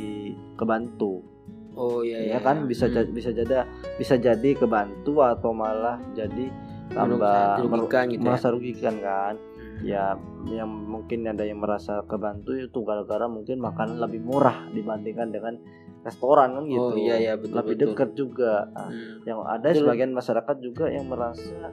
kebantu 0.54 1.24
Oh 1.72 2.02
iya 2.02 2.18
ya 2.18 2.26
iya. 2.28 2.38
kan 2.38 2.66
bisa 2.66 2.86
Mhm. 2.86 2.92
ja- 2.92 3.06
bisa 3.08 3.30
jadi 3.30 3.54
bisa 3.94 4.14
jadi 4.16 4.50
kebantu 4.52 5.22
atau 5.22 5.50
malah 5.52 5.96
jadi 6.12 6.50
tambah 6.88 7.14
Merasa 7.14 7.62
mer- 7.62 7.78
dirugikan 7.78 8.04
gitu 8.08 8.18
ya. 8.18 8.24
merasa 8.24 8.46
rugikan 8.48 8.94
kan 8.98 9.34
Mhm. 9.38 9.80
ya 9.80 10.04
yang 10.48 10.66
mungkin 10.66 11.22
ada 11.24 11.42
yang 11.42 11.58
merasa 11.58 12.02
kebantu 12.02 12.50
itu 12.52 12.78
gara-gara 12.82 13.24
mungkin 13.26 13.60
makanan 13.60 13.96
lebih 13.96 14.20
murah 14.20 14.66
dibandingkan 14.68 15.28
dengan 15.30 15.54
restoran 16.00 16.54
kan 16.54 16.64
gitu 16.64 16.90
Oh 16.90 16.96
iya 16.96 17.16
iya 17.18 17.34
betul 17.34 17.58
lebih 17.58 17.74
betul. 17.74 17.86
dekat 17.90 18.10
juga 18.14 18.52
Nah, 18.68 18.88
Mhm. 18.88 19.14
yang 19.24 19.38
ada 19.42 19.66
Betul. 19.66 19.80
sebagian 19.82 20.12
masyarakat 20.12 20.56
juga 20.58 20.84
yang 20.88 21.06
merasa 21.06 21.68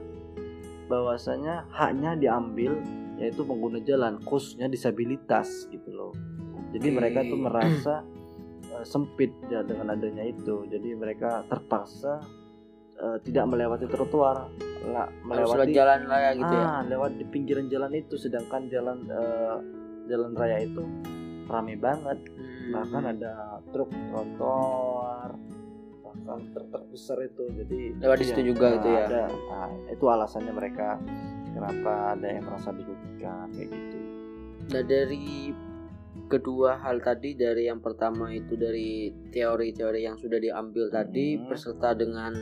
bahwasanya 0.86 1.66
haknya 1.68 2.14
diambil 2.14 2.78
yaitu 3.16 3.42
pengguna 3.42 3.80
jalan 3.80 4.20
khususnya 4.22 4.68
disabilitas 4.68 5.66
gitu 5.66 5.90
loh 5.90 6.12
jadi 6.70 6.88
Oke. 6.90 6.94
mereka 6.94 7.20
tuh 7.24 7.38
merasa 7.38 7.94
eh, 8.74 8.84
sempit 8.84 9.32
ya 9.48 9.64
dengan 9.64 9.90
adanya 9.90 10.22
itu 10.22 10.68
jadi 10.68 10.88
mereka 10.94 11.42
terpaksa 11.48 12.20
eh, 12.94 13.18
tidak 13.24 13.44
melewati 13.48 13.88
trotoar 13.88 14.46
nggak 14.86 15.08
melewati 15.24 15.58
lewat 15.66 15.74
jalan 15.74 16.00
raya 16.06 16.30
gitu 16.38 16.54
ya. 16.54 16.64
ah 16.64 16.80
lewat 16.84 17.10
di 17.18 17.24
pinggiran 17.26 17.66
jalan 17.66 17.90
itu 17.90 18.14
sedangkan 18.14 18.70
jalan 18.70 18.98
eh, 19.08 19.56
jalan 20.06 20.30
raya 20.34 20.62
itu 20.62 20.82
ramai 21.46 21.74
banget. 21.74 22.18
Bahkan 22.70 23.02
ada 23.06 23.32
truk 23.70 23.90
trotoar 23.90 25.30
bahkan 26.02 26.38
truk 26.50 26.66
truk 26.70 26.84
besar 26.90 27.18
itu 27.22 27.42
jadi 27.52 27.80
Lewat 28.00 28.16
di 28.18 28.26
situ 28.26 28.40
juga 28.54 28.66
gitu 28.74 28.88
ya? 28.88 29.04
ada 29.06 29.22
nah, 29.28 29.68
itu 29.86 30.04
alasannya 30.04 30.52
mereka 30.52 30.98
kenapa 31.52 31.92
ada 32.14 32.26
yang 32.26 32.44
merasa 32.44 32.70
dirugikan 32.70 33.46
kayak 33.52 33.70
gitu 33.70 33.96
Nah 34.66 34.82
dari 34.82 35.54
kedua 36.26 36.82
hal 36.82 36.98
tadi 36.98 37.38
dari 37.38 37.70
yang 37.70 37.78
pertama 37.78 38.34
itu 38.34 38.58
dari 38.58 39.14
teori-teori 39.30 40.00
yang 40.02 40.18
sudah 40.18 40.42
diambil 40.42 40.90
tadi 40.90 41.38
Hmm. 41.38 41.46
beserta 41.46 41.94
dengan 41.94 42.34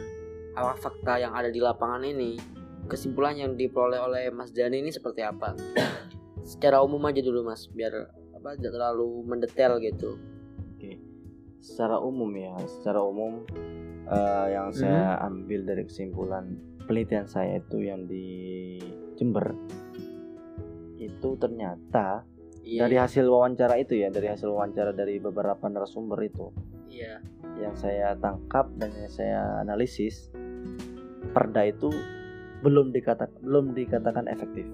awal 0.57 0.73
fakta 0.75 1.21
yang 1.21 1.37
ada 1.37 1.53
di 1.53 1.61
lapangan 1.61 2.01
ini 2.01 2.41
kesimpulan 2.85 3.37
yang 3.37 3.53
diperoleh 3.53 4.01
oleh 4.01 4.25
Mas 4.33 4.57
Dani 4.57 4.81
ini 4.81 4.89
seperti 4.89 5.21
apa? 5.21 5.53
Secara 6.49 6.81
umum 6.81 7.01
aja 7.05 7.21
dulu 7.21 7.45
Mas 7.45 7.69
biar 7.69 8.09
apa 8.45 8.61
tidak 8.61 8.77
terlalu 8.77 9.25
mendetail 9.25 9.81
gitu. 9.81 10.21
oke 10.77 10.93
secara 11.65 11.97
umum 11.97 12.29
ya 12.37 12.53
secara 12.69 13.01
umum 13.01 13.41
eh, 14.05 14.47
yang 14.53 14.69
saya 14.69 15.17
ambil 15.25 15.65
dari 15.65 15.89
kesimpulan 15.89 16.53
penelitian 16.85 17.25
saya 17.25 17.57
itu 17.57 17.81
yang 17.81 18.05
di 18.05 18.77
Jember 19.17 19.57
itu 21.01 21.29
ternyata 21.41 22.29
Iya. 22.65 22.85
dari 22.89 22.97
hasil 22.97 23.29
wawancara 23.29 23.77
itu 23.77 23.93
ya 23.97 24.09
dari 24.09 24.25
hasil 24.29 24.49
wawancara 24.49 24.93
dari 24.97 25.21
beberapa 25.21 25.65
narasumber 25.65 26.17
itu 26.25 26.53
Iya. 26.93 27.25
yang 27.61 27.73
saya 27.77 28.13
tangkap 28.17 28.69
dan 28.77 28.93
yang 28.93 29.09
saya 29.09 29.61
analisis 29.65 30.29
perda 31.33 31.65
itu 31.65 31.89
belum 32.61 32.93
dikatakan 32.93 33.41
belum 33.41 33.73
dikatakan 33.73 34.29
efektif 34.29 34.69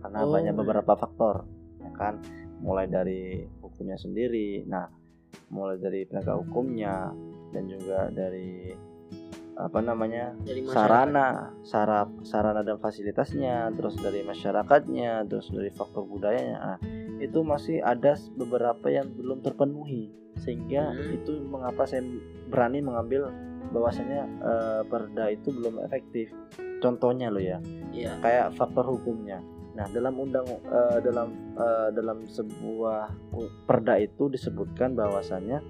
karena 0.00 0.24
Oh. 0.24 0.32
banyak 0.32 0.52
beberapa 0.56 0.92
faktor 0.96 1.44
ya 1.80 1.92
kan 1.92 2.20
mulai 2.60 2.86
dari 2.86 3.20
hukumnya 3.58 3.96
sendiri 3.96 4.64
nah 4.64 4.86
mulai 5.48 5.76
dari 5.76 6.04
penegak 6.04 6.38
hukumnya 6.38 7.10
dan 7.50 7.64
juga 7.66 8.06
dari 8.08 8.70
apa 9.56 9.76
namanya 9.78 10.32
Dari 10.40 10.64
masyarakat. 10.64 10.72
sarana 10.72 11.28
sarap 11.60 12.08
sarana 12.22 12.62
dan 12.62 12.78
fasilitasnya 12.78 13.68
terus 13.74 13.92
dari 13.94 14.22
masyarakatnya 14.22 15.26
terus 15.26 15.50
dari 15.50 15.68
faktor 15.68 16.06
budayanya 16.06 16.56
nah, 16.56 16.78
itu 17.18 17.42
masih 17.42 17.78
ada 17.78 18.16
beberapa 18.32 18.88
yang 18.88 19.10
belum 19.10 19.40
terpenuhi 19.40 20.08
sehingga 20.38 20.90
Hmm. 20.90 21.12
itu 21.12 21.32
mengapa 21.42 21.84
saya 21.84 22.00
berani 22.48 22.80
mengambil 22.80 23.28
bahwasanya 23.68 24.24
eh, 24.24 24.82
perda 24.82 25.28
itu 25.28 25.52
belum 25.52 25.84
efektif 25.84 26.32
contohnya 26.78 27.28
loh 27.28 27.42
ya 27.42 27.60
Iya. 27.90 28.16
kayak 28.18 28.46
faktor 28.54 28.86
hukumnya 28.86 29.44
nah 29.80 29.88
dalam 29.88 30.12
undang 30.20 30.44
eh, 30.44 30.98
dalam 31.00 31.32
eh, 31.56 31.88
dalam 31.96 32.28
sebuah 32.28 33.32
perda 33.64 33.96
itu 33.96 34.28
disebutkan 34.28 34.92
bahwasanya 34.92 35.64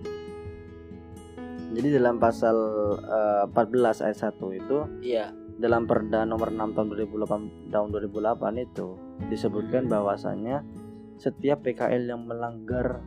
jadi 1.71 2.03
dalam 2.03 2.19
pasal 2.19 2.57
eh, 2.99 3.47
14 3.47 4.03
ayat 4.03 4.19
1 4.35 4.59
itu 4.59 4.79
Iya. 5.07 5.31
dalam 5.63 5.87
Perda 5.87 6.27
nomor 6.27 6.51
6 6.51 6.75
tahun 6.75 6.87
2008 6.91 7.71
tahun 7.71 7.89
2008 7.95 8.67
itu 8.67 8.99
disebutkan 9.31 9.87
Hmm. 9.87 9.93
bahwasanya 9.95 10.67
setiap 11.15 11.63
PKL 11.63 12.11
yang 12.11 12.27
melanggar 12.27 12.99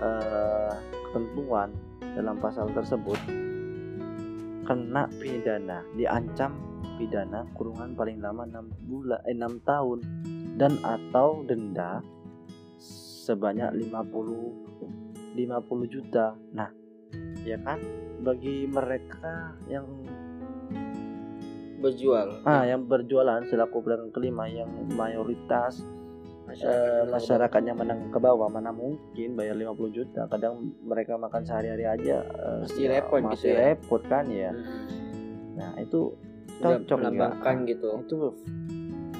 eh, 0.00 0.72
ketentuan 1.04 1.76
dalam 2.16 2.40
pasal 2.40 2.72
tersebut 2.72 3.20
kena 4.64 5.04
pidana, 5.20 5.84
diancam 5.92 6.56
pidana 6.96 7.44
kurungan 7.52 7.92
paling 7.92 8.18
lama 8.18 8.48
6 8.48 8.88
bulan 8.88 9.20
eh, 9.22 9.36
6 9.36 9.60
tahun 9.62 9.98
dan 10.56 10.80
atau 10.80 11.44
denda 11.44 12.00
sebanyak 12.80 13.70
50 13.76 15.36
50 15.36 15.86
juta. 15.86 16.32
Nah, 16.50 16.72
ya 17.44 17.60
kan 17.60 17.76
bagi 18.20 18.64
mereka 18.66 19.52
yang 19.68 19.84
Berjual. 21.76 22.40
Ah, 22.42 22.64
yang 22.64 22.88
berjualan 22.88 23.44
selaku 23.44 23.84
pedagang 23.84 24.08
kelima 24.08 24.48
yang 24.48 24.64
mayoritas 24.96 25.84
eh, 26.48 27.04
masyarakatnya 27.04 27.76
menang 27.76 28.08
ke 28.08 28.16
bawah 28.16 28.48
mana 28.48 28.72
mungkin 28.72 29.36
bayar 29.36 29.52
50 29.52 29.92
juta 29.92 30.24
kadang 30.24 30.72
mereka 30.80 31.20
makan 31.20 31.44
sehari-hari 31.44 31.84
aja 31.84 32.24
eh, 32.24 32.58
Pasti 32.64 32.80
ya, 32.80 32.96
repot 32.96 33.20
gitu 33.20 33.28
masih 33.28 33.50
ya. 33.52 33.58
repot 33.60 34.02
kan 34.08 34.24
ya 34.24 34.50
Hmm. 34.56 34.88
nah 35.52 35.70
itu 35.76 36.16
cocok 36.56 36.96
melambangkan 36.96 37.56
gitu. 37.68 37.88
itu 38.00 38.16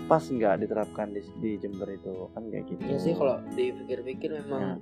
pas 0.07 0.23
nggak 0.23 0.63
diterapkan 0.63 1.11
di, 1.11 1.21
di 1.37 1.51
Jember 1.57 1.91
itu 1.91 2.31
kan 2.31 2.47
kayak 2.47 2.65
gitu 2.69 2.83
Iya 2.85 2.99
sih 2.99 3.13
kalau 3.13 3.43
dipikir-pikir 3.51 4.31
memang 4.37 4.63
Nah. 4.63 4.79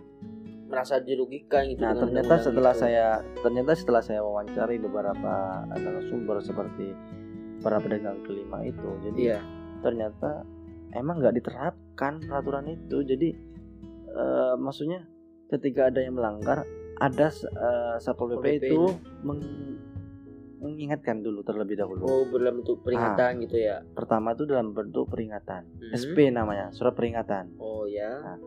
merasa 0.64 0.96
dirugikan 0.98 1.64
gitu. 1.66 1.80
Nah 1.80 1.92
ternyata 1.94 2.34
setelah 2.38 2.72
itu. 2.72 2.82
saya 2.82 3.06
ternyata 3.38 3.70
setelah 3.72 4.02
saya 4.02 4.20
wawancari 4.20 4.76
beberapa 4.76 5.32
narasumber 5.66 6.40
seperti 6.40 6.92
para 7.60 7.78
pedagang 7.78 8.20
kelima 8.22 8.60
itu, 8.60 8.88
jadi 9.02 9.20
Iya. 9.20 9.40
ternyata 9.80 10.44
emang 10.92 11.16
nggak 11.18 11.36
diterapkan 11.36 12.20
peraturan 12.20 12.66
itu. 12.66 13.00
Jadi 13.02 13.28
eh, 14.10 14.54
maksudnya 14.56 15.04
ketika 15.48 15.88
ada 15.88 16.00
yang 16.00 16.14
melanggar, 16.14 16.64
ada 16.96 17.26
eh, 17.28 17.96
satpol 17.98 18.34
PP 18.34 18.46
itu 18.62 18.82
meng- 19.22 19.78
mengingatkan 20.64 21.20
dulu 21.20 21.44
terlebih 21.44 21.76
dahulu. 21.76 22.00
Oh 22.02 22.24
dalam 22.32 22.58
bentuk 22.58 22.80
peringatan 22.80 23.44
gitu 23.44 23.56
ya. 23.60 23.84
Pertama 23.92 24.32
itu 24.32 24.48
dalam 24.48 24.72
bentuk 24.72 25.12
peringatan, 25.12 25.68
Mhm. 25.68 25.92
SP 25.92 26.16
namanya, 26.28 26.72
surat 26.72 26.96
peringatan. 26.96 27.52
Oh 27.60 27.84
ya. 27.84 28.40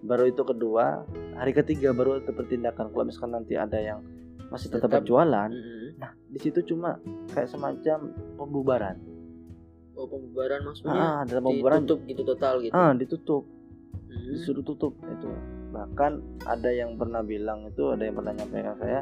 Baru 0.00 0.24
itu 0.24 0.40
kedua, 0.40 1.02
hari 1.34 1.50
ketiga 1.50 1.90
baru 1.90 2.22
itu 2.22 2.30
pertindakan. 2.30 2.88
Kalau 2.88 3.04
misalkan 3.04 3.34
nanti 3.34 3.58
ada 3.58 3.76
yang 3.76 3.98
masih 4.46 4.70
tetap, 4.70 4.86
Tetap. 4.86 5.02
berjualan, 5.02 5.50
Mhm. 5.50 5.98
nah 5.98 6.14
di 6.14 6.38
situ 6.38 6.62
cuma 6.64 7.00
kayak 7.34 7.50
semacam 7.50 7.98
pembubaran. 8.38 8.96
Oh 9.94 10.06
pembubaran 10.06 10.62
maksudnya 10.62 10.94
Ah, 10.94 11.20
dalam 11.24 11.42
pembubaran 11.42 11.82
ditutup 11.82 11.98
gitu 12.04 12.22
total 12.24 12.54
gitu. 12.60 12.72
ah 12.72 12.92
ditutup, 12.92 13.42
Mhm. 14.04 14.30
disuruh 14.30 14.62
tutup 14.62 14.94
itu. 15.00 15.30
Bahkan 15.72 16.12
ada 16.44 16.70
yang 16.70 16.94
pernah 16.94 17.24
bilang 17.24 17.66
itu, 17.66 17.90
ada 17.90 18.04
yang 18.04 18.14
pernah 18.14 18.30
nyampaikan 18.30 18.76
saya 18.76 19.00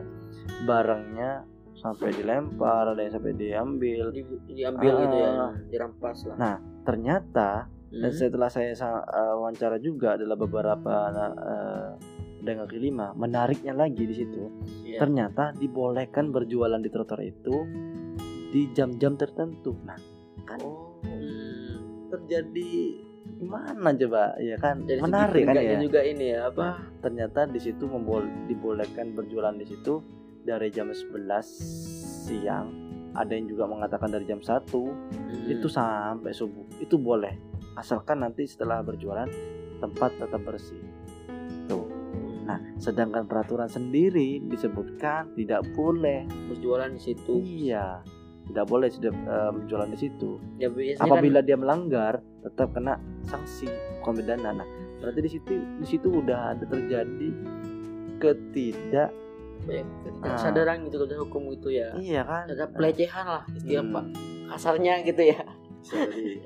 barangnya 0.62 1.30
sampai 1.82 2.14
dilempar, 2.14 2.94
ada 2.94 3.00
yang 3.02 3.10
sampai 3.10 3.34
diambil. 3.34 4.14
Di- 4.14 4.42
diambil 4.48 4.92
gitu 5.02 5.16
ya, 5.18 5.30
Ah. 5.34 5.52
dirampas 5.66 6.18
lah. 6.30 6.36
Nah, 6.38 6.56
Ternyata 6.82 7.70
dan 7.94 8.10
Mhm. 8.10 8.18
setelah 8.18 8.50
saya 8.50 8.74
sa- 8.74 9.06
eh, 9.06 9.34
wawancara 9.38 9.78
juga 9.78 10.18
adalah 10.18 10.34
beberapa 10.34 10.94
uh, 11.14 11.94
pedagang 12.42 12.66
kaki 12.66 12.90
lima, 12.90 13.14
menariknya 13.14 13.70
lagi 13.70 14.02
di 14.02 14.14
situ. 14.14 14.50
Iya. 14.82 14.98
ternyata 14.98 15.54
dibolehkan 15.54 16.34
berjualan 16.34 16.76
di 16.76 16.90
trotoar 16.90 17.22
itu 17.22 17.54
di 18.50 18.68
jam-jam 18.74 19.14
tertentu. 19.14 19.78
Nah, 19.86 19.94
kan 20.42 20.58
Oh. 20.60 20.98
hmm. 21.06 22.10
terjadi 22.10 22.72
gimana 23.38 23.94
coba? 23.94 24.34
Ya 24.42 24.58
kan 24.58 24.82
Dari 24.82 24.98
segi 24.98 25.06
menarik 25.06 25.42
kan 25.46 25.54
ya. 25.56 25.78
juga 25.80 26.00
ini 26.02 26.24
ya 26.34 26.50
apa? 26.50 26.82
Ternyata 26.98 27.46
di 27.46 27.60
situ 27.62 27.86
membol 27.86 28.26
dibolehkan 28.50 29.14
berjualan 29.14 29.54
di 29.54 29.64
situ 29.64 30.02
dari 30.42 30.68
jam 30.74 30.90
11 30.90 31.46
siang. 32.26 32.68
Ada 33.12 33.36
yang 33.36 33.46
juga 33.52 33.68
mengatakan 33.68 34.08
dari 34.08 34.24
jam 34.24 34.40
1 34.40 34.88
Hmm. 34.88 35.48
itu 35.48 35.68
sampai 35.68 36.32
subuh. 36.32 36.64
Itu 36.80 36.96
boleh. 36.96 37.36
Asalkan 37.76 38.24
nanti 38.24 38.48
setelah 38.48 38.80
berjualan 38.80 39.28
tempat 39.80 40.16
tetap 40.16 40.40
bersih. 40.44 40.80
Tuh. 41.68 41.86
Nah, 42.42 42.58
sedangkan 42.76 43.28
peraturan 43.30 43.70
sendiri 43.70 44.42
disebutkan 44.48 45.32
tidak 45.38 45.62
boleh 45.76 46.26
berjualan 46.50 46.90
di 46.90 47.00
situ. 47.00 47.38
Iya, 47.38 48.02
tidak 48.50 48.66
boleh 48.66 48.88
sudah 48.90 49.12
eh, 49.14 49.50
menjualan 49.54 49.90
di 49.92 49.98
situ. 49.98 50.30
Ya 50.58 50.68
biasanya 50.68 51.06
Apabila 51.06 51.40
dia 51.44 51.54
melanggar, 51.54 52.18
tetap 52.42 52.74
kena 52.74 52.98
sanksi 53.22 53.70
pidana. 54.02 54.50
Nah, 54.52 54.68
berarti 54.98 55.20
di 55.22 55.30
situ 55.30 55.52
di 55.78 55.86
situ 55.86 56.08
udah 56.10 56.58
ada 56.58 56.64
terjadi 56.66 57.30
ketidak 58.18 59.10
ya, 59.64 59.82
Ah. 60.20 60.34
kesadaran 60.34 60.86
gitu 60.86 60.96
kepada 60.98 61.16
hukum 61.20 61.42
itu 61.50 61.68
ya. 61.70 61.88
iya 61.96 62.22
kan? 62.22 62.46
Ada 62.46 62.66
pelecehan 62.68 63.26
lah 63.26 63.42
istilah 63.52 63.82
Hmm. 63.82 63.92
Pak. 63.92 64.04
Kasarnya 64.48 64.94
gitu 65.02 65.22
ya. 65.24 65.42
Eh, 65.92 66.38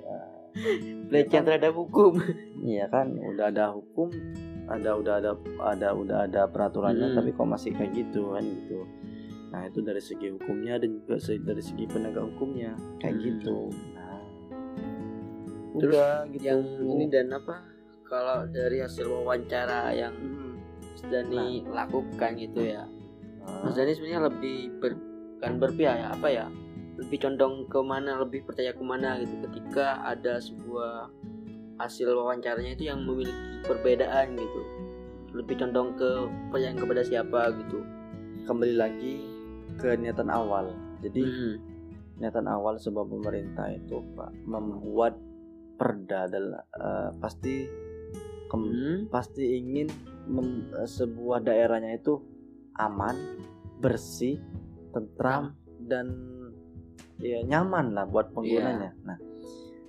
Pelecehan 1.09 1.44
terhadap 1.44 1.72
hukum. 1.72 2.16
iya 2.59 2.87
kan, 2.87 3.12
udah 3.12 3.46
ada 3.46 3.70
hukum, 3.70 4.09
ada 4.66 4.90
udah 4.94 5.14
ada 5.18 5.31
ada 5.62 5.88
udah 5.92 6.18
ada 6.24 6.42
peraturannya, 6.46 7.09
Hmm. 7.09 7.16
tapi 7.16 7.31
kok 7.31 7.44
masih 7.46 7.70
kayak 7.70 7.92
gitu 7.94 8.33
kan 8.33 8.42
gitu. 8.42 8.81
Nah 9.46 9.62
itu 9.64 9.79
dari 9.81 10.00
segi 10.00 10.29
hukumnya 10.31 10.76
dan 10.76 10.96
juga 10.96 11.16
dari 11.22 11.62
segi 11.62 11.85
penegak 11.87 12.24
hukumnya 12.26 12.72
kayak 12.98 13.14
Hmm. 13.14 13.24
gitu. 13.26 13.57
Nah, 13.92 14.20
Terus 15.76 15.92
udah 15.92 16.12
gitu. 16.31 16.42
Yang 16.42 16.61
ini 16.81 17.05
dan 17.07 17.26
apa? 17.31 17.55
Kalau 18.02 18.46
dari 18.46 18.81
hasil 18.81 19.05
wawancara 19.05 19.92
yang 19.92 20.14
Hmm. 20.14 20.57
Dani 21.07 21.62
lakukan 21.62 22.31
gitu 22.35 22.64
ya. 22.64 22.83
Mas 23.46 23.74
Dani 23.74 23.92
sebenarnya 23.92 24.22
lebih 24.26 24.59
ber, 24.78 24.92
bukan 25.38 25.52
berpihak 25.59 25.96
ya 25.96 26.09
apa 26.12 26.28
ya? 26.28 26.46
Lebih 26.96 27.18
condong 27.20 27.68
ke 27.68 27.78
mana, 27.80 28.18
lebih 28.18 28.42
percaya 28.42 28.72
ke 28.72 28.80
mana 28.80 29.20
gitu 29.20 29.37
ketika 29.44 30.00
ada 30.02 30.40
sebuah 30.40 31.12
hasil 31.76 32.09
wawancaranya 32.09 32.72
itu 32.72 32.88
yang 32.88 33.04
memiliki 33.04 33.61
perbedaan 33.62 34.32
gitu. 34.35 34.61
Lebih 35.37 35.61
condong 35.61 35.92
ke 35.94 36.09
percayaan 36.50 36.78
kepada 36.78 37.02
siapa 37.02 37.52
gitu. 37.54 37.80
kembali 38.46 38.78
lagi 38.78 39.26
ke 39.74 39.98
niatan 39.98 40.30
awal. 40.30 40.70
Jadi 41.02 41.18
Hmm. 41.18 41.59
niatan 42.22 42.46
awal 42.46 42.78
sebuah 42.78 43.02
pemerintah 43.02 43.74
itu 43.74 44.06
pak 44.14 44.30
membuat 44.46 45.18
perda 45.74 46.30
adalah 46.30 46.62
eh, 46.72 47.11
pasti 47.18 47.66
kem- 48.46 48.70
Hmm. 48.70 48.98
pasti 49.11 49.59
ingin 49.59 49.90
mem- 50.30 50.70
eh, 50.72 50.87
sebuah 50.87 51.42
daerahnya 51.42 51.98
itu 51.98 52.22
aman, 52.79 53.17
bersih, 53.77 54.41
tentram 54.91 55.53
dan 55.79 56.09
ya 57.17 57.41
nyaman 57.43 57.93
lah 57.93 58.05
buat 58.05 58.33
penggunanya. 58.33 58.93
Nah, 59.03 59.17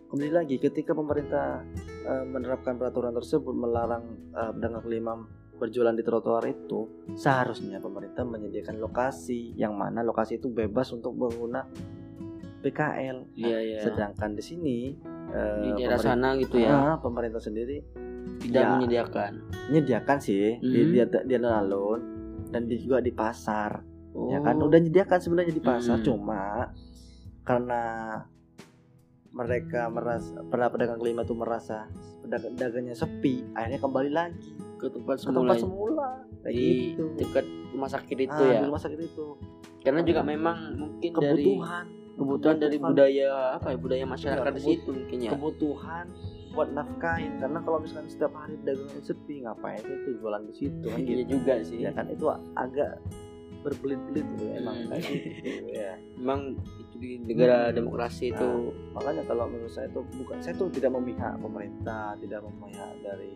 kembali 0.08 0.32
lagi 0.34 0.56
ketika 0.58 0.92
pemerintah 0.92 1.64
eh, 2.04 2.24
menerapkan 2.24 2.76
peraturan 2.76 3.12
tersebut 3.14 3.52
melarang 3.52 4.04
eh, 4.32 4.52
pedagang 4.52 4.84
kelima 4.84 5.14
berjualan 5.58 5.92
di 5.92 6.06
trotoar 6.06 6.46
itu, 6.46 6.86
seharusnya 7.14 7.80
pemerintah 7.80 8.22
menyediakan 8.22 8.78
lokasi 8.78 9.58
yang 9.58 9.74
mana 9.74 10.06
lokasi 10.06 10.38
itu 10.38 10.48
bebas 10.48 10.94
untuk 10.94 11.18
pengguna 11.18 11.66
PKL. 12.58 13.18
Nah, 13.26 13.38
Iya 13.38 13.60
ya. 13.60 13.80
Sedangkan 13.82 14.34
di 14.34 14.44
sini 14.44 14.78
eh, 15.30 15.62
Di 15.64 15.70
daerah 15.78 15.98
sana 15.98 16.38
gitu 16.38 16.58
ya. 16.58 16.70
Ah, 16.70 16.96
pemerintah 16.98 17.42
sendiri 17.42 17.82
Tidak 18.38 18.54
ya. 18.54 18.70
menyediakan. 18.78 19.32
menyediakan 19.68 20.18
sih 20.22 20.62
di 20.62 20.80
Hmm. 20.80 20.92
dia 20.94 21.06
dia 21.26 21.40
alun 21.44 22.02
dan 22.48 22.66
di, 22.66 22.76
juga 22.78 23.00
di 23.00 23.12
pasar. 23.12 23.84
Ya 24.28 24.42
kan? 24.42 24.58
Oh. 24.58 24.66
udah 24.66 24.80
menyediakan 24.80 25.20
sebenarnya 25.20 25.54
di 25.54 25.62
pasar 25.62 25.98
Hmm. 25.98 26.06
cuma 26.06 26.74
karena 27.44 27.82
mereka 29.30 29.86
merasa 29.88 30.42
para 30.50 30.66
pedagang 30.68 30.98
kelima 30.98 31.22
itu 31.22 31.32
merasa 31.32 31.86
pedagang 32.20 32.58
dagangnya 32.58 32.96
sepi 32.96 33.46
akhirnya 33.54 33.78
kembali 33.78 34.12
lagi. 34.12 34.52
Ke 34.78 34.90
tempat 34.90 35.16
ke 35.16 35.22
semula 35.24 35.54
tempat 35.54 35.58
semula. 35.60 36.10
Kayak 36.42 36.54
di 36.54 36.66
gitu. 36.94 37.04
dekat 37.16 37.46
rumah 37.70 37.90
sakit 37.90 38.18
itu 38.20 38.42
Ah, 38.42 38.50
ya. 38.52 38.60
rumah 38.64 38.82
sakit 38.82 39.00
itu. 39.00 39.26
Karena 39.80 40.02
juga 40.02 40.22
memang 40.22 40.58
mungkin 40.76 41.10
dari 41.14 41.44
kebutuhan. 41.46 41.86
kebutuhan 42.14 42.56
dari 42.58 42.76
kebutuhan. 42.76 42.90
budaya 42.90 43.30
apa 43.54 43.68
ya 43.70 43.78
budaya 43.78 44.06
masyarakat 44.06 44.50
Iya, 44.50 44.58
di 44.58 44.64
situ 44.64 44.90
mungkin 44.90 45.18
ya? 45.20 45.32
Kebutuhan 45.32 46.06
buat 46.58 46.70
nafkahin 46.74 47.38
karena 47.38 47.60
kalau 47.62 47.78
misalkan 47.78 48.10
setiap 48.10 48.34
hari 48.34 48.58
dagangan 48.66 48.98
sepi 49.00 49.46
ngapain 49.46 49.78
sih 49.78 49.94
itu 49.96 50.10
jualan 50.18 50.42
di 50.42 50.54
situ 50.56 50.86
kan 50.90 50.98
iya 51.00 51.06
gitu 51.16 51.24
juga 51.38 51.54
sih 51.62 51.78
ya 51.78 51.92
kan 51.94 52.06
itu 52.10 52.26
agak 52.58 52.98
berbelit-belit 53.58 54.26
gitu 54.34 54.44
emang 54.54 54.76
Hmm. 54.78 54.90
kayak 54.90 55.04
gitu 55.06 55.50
ya 55.68 55.94
memang 56.16 56.42
itu 56.58 56.96
di 56.98 57.10
negara 57.22 57.70
Hmm. 57.70 57.76
demokrasi 57.76 58.26
itu 58.32 58.50
makanya 58.92 59.22
kalau 59.24 59.46
menurut 59.46 59.70
saya 59.70 59.86
itu 59.86 60.02
bukan 60.16 60.38
saya 60.40 60.54
tuh 60.56 60.70
tidak 60.72 60.92
memihak 60.94 61.34
pemerintah 61.38 62.18
tidak 62.18 62.40
memihak 62.44 62.92
dari 63.02 63.34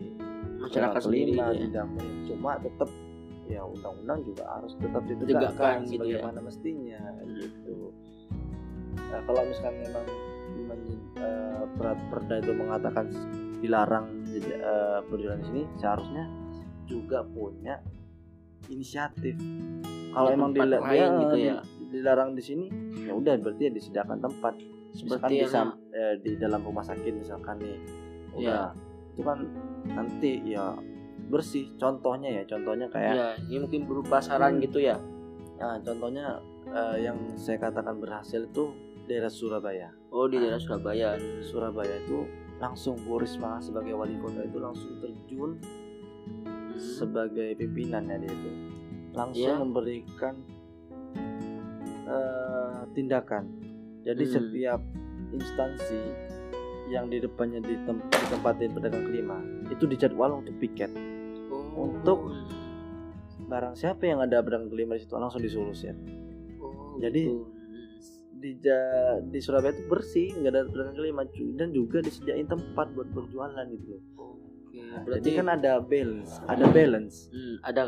masyarakat 0.58 1.00
sendiri 1.00 1.32
ya. 1.32 1.46
tidak 1.52 1.86
memihak. 1.88 2.26
cuma 2.26 2.50
tetap 2.58 2.90
ya 3.44 3.60
undang-undang 3.62 4.18
juga 4.24 4.44
harus 4.48 4.72
tetap 4.74 5.02
Tegakkan 5.02 5.20
ditegakkan 5.20 5.76
gitu 5.84 5.90
ya. 5.90 5.98
sebagaimana 6.18 6.38
mestinya 6.42 7.02
Hmm. 7.22 7.36
gitu 7.38 7.76
Nah, 8.92 9.20
kalau 9.24 9.40
misalkan 9.44 9.76
memang 9.78 10.04
eh, 11.14 11.62
per- 11.72 12.02
perda 12.08 12.34
itu 12.38 12.52
mengatakan 12.52 13.06
dilarang 13.58 14.06
eh, 14.28 15.00
berjualan 15.06 15.38
di 15.38 15.46
sini 15.46 15.62
seharusnya 15.76 16.24
juga 16.84 17.22
punya 17.22 17.78
inisiatif. 18.68 19.36
Kalau 20.10 20.28
Di 20.28 20.34
emang 20.34 20.50
tempat 20.52 20.66
dila- 20.68 20.82
lain 20.82 21.10
gitu 21.20 21.36
ya. 21.38 21.54
dilarang 21.88 22.30
di 22.32 22.42
sini 22.42 22.66
ya 22.98 23.12
udah 23.12 23.34
berarti 23.36 23.62
ya 23.62 23.72
disediakan 23.72 24.18
tempat. 24.18 24.54
Seperti 24.92 25.34
di, 25.34 25.46
sam- 25.46 25.78
eh, 25.90 26.14
di 26.18 26.36
dalam 26.36 26.60
rumah 26.60 26.82
sakit 26.82 27.12
misalkan 27.14 27.56
nih 27.58 27.76
udah. 28.34 28.76
Itu 29.12 29.20
kan 29.22 29.38
nanti 29.86 30.40
ya 30.46 30.76
bersih 31.22 31.72
contohnya 31.76 32.28
ya 32.28 32.42
contohnya 32.44 32.86
kayak 32.88 33.14
ya 33.14 33.28
ini 33.42 33.56
mungkin 33.58 33.84
berupa 33.84 34.20
saran 34.20 34.56
Hmm. 34.56 34.62
gitu 34.62 34.78
ya? 34.78 34.96
Nah, 35.56 35.80
contohnya 35.80 36.40
eh, 36.66 36.96
yang 37.02 37.16
saya 37.34 37.56
katakan 37.58 37.98
berhasil 37.98 38.42
itu 38.42 38.72
daerah 39.04 39.28
Surabaya 39.28 39.88
oh 40.08 40.26
di 40.26 40.36
daerah 40.36 40.58
Surabaya 40.58 41.16
Surabaya 41.42 41.98
itu 41.98 42.24
langsung 42.56 42.94
Bu 43.02 43.18
Risma 43.18 43.58
sebagai 43.58 43.92
wali 43.92 44.14
kota 44.16 44.42
itu 44.42 44.58
langsung 44.58 44.98
terjun 44.98 45.58
Hmm. 46.22 46.74
sebagai 46.78 47.52
pimpinan 47.54 48.06
ya 48.06 48.16
dia 48.16 48.30
itu 48.30 48.50
langsung 49.12 49.42
Iya. 49.44 49.58
memberikan 49.58 50.34
eh, 52.04 52.78
tindakan 52.92 53.44
jadi 54.02 54.22
Hmm. 54.22 54.32
setiap 54.32 54.80
instansi 55.30 56.00
yang 56.88 57.08
di 57.08 57.18
depannya 57.18 57.58
ditem- 57.58 58.04
ditempatin 58.04 58.70
pedagang 58.70 59.04
kelima 59.04 59.38
itu 59.66 59.84
dijadwal 59.84 60.38
untuk 60.38 60.54
piket 60.58 60.90
Oh. 61.48 61.88
Untuk- 61.88 62.32
barang 63.42 63.74
siapa 63.74 64.02
yang 64.02 64.20
ada 64.20 64.40
pedagang 64.40 64.68
kelima 64.68 64.96
di 64.96 65.02
situ 65.02 65.12
langsung 65.14 65.40
disuruh 65.40 65.72
ya 65.74 65.92
Oh, 66.58 66.96
Jadi, 66.98 67.22
gitu. 67.26 67.44
Di 68.42 68.58
Ja- 68.58 69.22
di 69.22 69.38
Surabaya 69.38 69.70
itu 69.70 69.86
bersih 69.86 70.34
nggak 70.34 70.50
ada 70.50 70.62
pedagang 70.66 70.98
cu- 71.28 71.54
dan 71.54 71.68
juga 71.70 72.02
disediain 72.02 72.44
tempat 72.44 72.90
buat 72.90 73.08
berjualan 73.08 73.64
gitu 73.70 73.86
loh 73.88 74.02
Oke, 74.18 74.80
Nah, 74.82 75.00
berarti 75.02 75.22
jadi 75.24 75.38
kan 75.38 75.48
ada 75.52 75.72
balance 75.78 76.32
ada 76.44 76.64
balance 76.66 77.16
hmm, 77.28 77.56
ada 77.62 77.82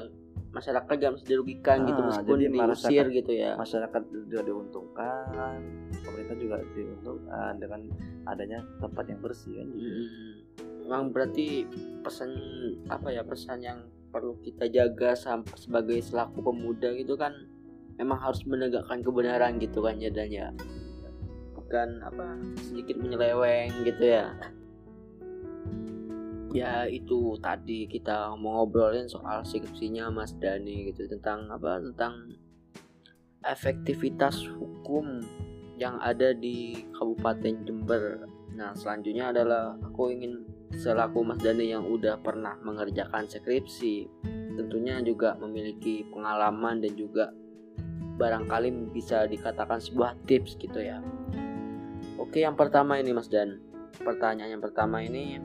masyarakat 0.50 0.94
yang 0.94 1.10
harus 1.10 1.26
dirugikan 1.26 1.82
gitu 1.82 1.98
Ah, 1.98 2.06
meskipun 2.06 2.38
jadi 2.38 2.46
diusir 2.62 3.06
gitu 3.10 3.32
ya 3.34 3.50
masyarakat 3.54 4.02
juga 4.06 4.40
diuntungkan 4.40 5.58
pemerintah 5.98 6.36
juga 6.36 6.56
diuntungkan 6.70 7.52
dengan 7.58 7.80
adanya 8.24 8.62
tempat 8.78 9.04
yang 9.04 9.18
bersih 9.18 9.52
kan 9.52 9.66
gitu. 9.68 9.82
Hmm. 9.82 10.34
Memang 10.80 11.02
berarti 11.10 11.64
pesan 12.00 12.30
apa 12.86 13.08
ya 13.10 13.24
pesan 13.24 13.58
yang 13.58 13.78
perlu 14.06 14.38
kita 14.38 14.68
jaga 14.68 15.16
sampai 15.16 15.56
sebagai 15.56 15.98
selaku 15.98 16.38
pemuda 16.44 16.92
gitu 16.92 17.16
kan 17.16 17.34
memang 17.98 18.18
harus 18.18 18.42
menegakkan 18.46 19.00
kebenaran 19.00 19.58
gitu 19.62 19.84
kan 19.84 19.96
ya 19.98 20.10
dan 20.10 20.28
ya. 20.30 20.48
Bukan 21.54 22.02
apa 22.04 22.38
sedikit 22.60 22.98
menyeleweng 23.00 23.72
gitu 23.86 24.04
ya. 24.04 24.34
Ya 26.54 26.86
itu 26.86 27.34
tadi 27.42 27.90
kita 27.90 28.30
mau 28.38 28.62
ngobrolin 28.62 29.10
soal 29.10 29.42
skripsinya 29.42 30.06
Mas 30.14 30.38
Dani 30.38 30.94
gitu 30.94 31.10
tentang 31.10 31.50
apa 31.50 31.82
tentang 31.82 32.30
efektivitas 33.42 34.46
hukum 34.54 35.18
yang 35.74 35.98
ada 35.98 36.30
di 36.30 36.86
Kabupaten 36.94 37.66
Jember. 37.66 38.30
Nah 38.54 38.70
selanjutnya 38.78 39.34
adalah 39.34 39.74
aku 39.82 40.14
ingin 40.14 40.46
selaku 40.70 41.26
Mas 41.26 41.42
Dani 41.42 41.74
yang 41.74 41.90
udah 41.90 42.22
pernah 42.22 42.54
mengerjakan 42.62 43.26
skripsi 43.26 44.06
tentunya 44.54 45.02
juga 45.02 45.34
memiliki 45.38 46.06
pengalaman 46.14 46.78
dan 46.78 46.94
juga 46.94 47.34
barangkali 48.14 48.68
bisa 48.90 49.24
dikatakan 49.24 49.78
sebuah 49.78 50.14
tips 50.24 50.56
gitu 50.56 50.78
ya 50.78 51.02
Oke 52.14 52.40
yang 52.40 52.54
pertama 52.54 52.96
ini 52.96 53.10
Mas 53.10 53.26
Dan 53.26 53.58
pertanyaan 53.96 54.50
yang 54.50 54.62
pertama 54.62 54.98
ini 54.98 55.38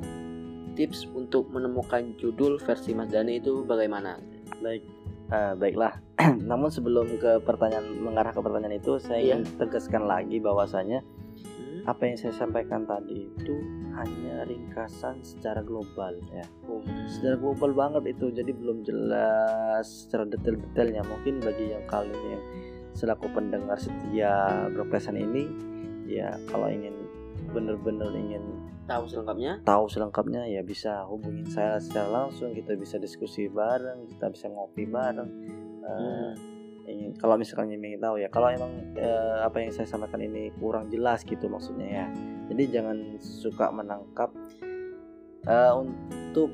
tips 0.74 1.10
untuk 1.10 1.50
menemukan 1.50 2.16
judul 2.16 2.56
versi 2.58 2.94
Mas 2.94 3.10
Dani 3.10 3.38
itu 3.38 3.62
bagaimana? 3.62 4.18
baik 4.58 4.84
eh, 5.30 5.54
baiklah 5.56 5.98
namun 6.42 6.68
sebelum 6.68 7.10
ke 7.16 7.40
pertanyaan 7.40 7.86
mengarah 7.96 8.30
ke 8.30 8.40
pertanyaan 8.40 8.76
itu 8.76 8.98
saya 8.98 9.20
Iya. 9.20 9.38
ingin 9.38 9.58
tegaskan 9.58 10.06
lagi 10.06 10.38
bahwasanya 10.38 11.02
Hmm? 11.40 11.86
apa 11.86 12.02
yang 12.04 12.18
saya 12.18 12.34
sampaikan 12.36 12.84
tadi 12.84 13.30
itu 13.30 13.56
hanya 13.94 14.44
ringkasan 14.44 15.22
secara 15.22 15.60
global 15.60 16.12
ya 16.30 16.44
Oh, 16.66 16.84
secara 17.08 17.36
global 17.36 17.72
banget 17.72 18.14
itu 18.14 18.30
jadi 18.30 18.52
belum 18.52 18.84
jelas 18.84 19.86
secara 20.04 20.28
detail-detailnya 20.28 21.02
mungkin 21.02 21.40
bagi 21.40 21.72
yang 21.72 21.86
kalian 21.86 22.20
yang 22.30 22.44
selaku 23.00 23.32
pendengar 23.32 23.80
setia 23.80 24.68
broadcastan 24.76 25.16
ini 25.16 25.48
ya 26.04 26.36
kalau 26.52 26.68
ingin 26.68 26.92
bener-bener 27.50 28.12
ingin 28.12 28.44
tahu 28.84 29.08
selengkapnya? 29.08 29.52
tahu 29.64 29.86
selengkapnya 29.88 30.42
ya 30.46 30.60
bisa 30.60 31.08
hubungin 31.08 31.48
saya 31.48 31.80
secara 31.80 32.28
langsung 32.28 32.52
kita 32.52 32.76
bisa 32.76 33.00
diskusi 33.00 33.48
bareng 33.48 34.04
kita 34.12 34.28
bisa 34.28 34.52
ngopi 34.52 34.84
bareng 34.84 35.30
Eh, 35.80 35.90
Hmm. 35.90 36.34
ingin 36.86 37.12
kalau 37.18 37.34
misalkan 37.34 37.72
ingin 37.72 37.98
tahu 37.98 38.18
ya 38.18 38.28
kalau 38.28 38.52
emang 38.52 38.70
eh, 38.94 39.40
apa 39.42 39.58
yang 39.58 39.72
saya 39.72 39.88
sampaikan 39.88 40.20
ini 40.20 40.54
kurang 40.54 40.86
jelas 40.90 41.24
gitu 41.24 41.48
maksudnya 41.48 41.88
ya 41.88 42.06
jadi 42.46 42.64
jangan 42.78 42.98
suka 43.18 43.72
menangkap 43.72 44.30
eh, 45.46 45.74
untuk 45.74 46.52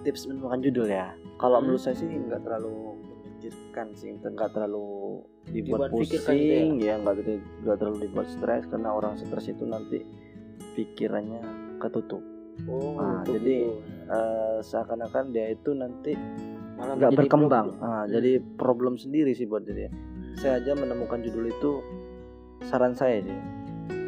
tips 0.00 0.30
menemukan 0.30 0.62
judul 0.62 0.88
ya 0.88 1.12
kalau 1.36 1.60
Hmm. 1.60 1.68
menurut 1.68 1.82
saya 1.82 1.92
sih 1.92 2.08
nggak 2.08 2.40
terlalu 2.40 2.96
memikirkan 3.50 3.86
sih 3.92 4.10
nggak 4.14 4.50
terlalu 4.50 5.20
dibuat 5.44 5.90
Dibuat 5.90 6.06
gitu 6.06 6.16
pusing 6.22 6.78
ya 6.78 6.94
nggak 6.96 7.14
terlalu 7.16 7.34
nggak 7.60 7.76
terlalu 7.76 7.98
dibuat 8.00 8.26
stres 8.28 8.62
karena 8.64 8.88
orang 8.90 9.14
stres 9.16 9.46
itu 9.46 9.64
nanti 9.64 9.98
pikirannya 10.74 11.42
ketutup 11.78 12.22
Oh, 12.62 12.92
Nah, 12.94 13.24
betul. 13.24 13.34
jadi, 13.36 13.56
Eh, 14.10 14.58
seakan-akan 14.60 15.30
dia 15.30 15.48
itu 15.48 15.70
nanti 15.70 16.18
nggak 16.76 17.14
berkembang 17.14 17.70
problem. 17.70 17.78
Ah, 17.80 18.02
Hmm. 18.02 18.10
jadi 18.10 18.32
problem 18.56 18.94
sendiri 18.96 19.30
sih 19.32 19.46
buat 19.46 19.62
dia 19.62 19.86
saya 20.34 20.58
aja 20.58 20.74
menemukan 20.74 21.22
judul 21.22 21.46
itu 21.46 21.78
saran 22.60 22.90
saya 22.90 23.22
sih 23.22 23.38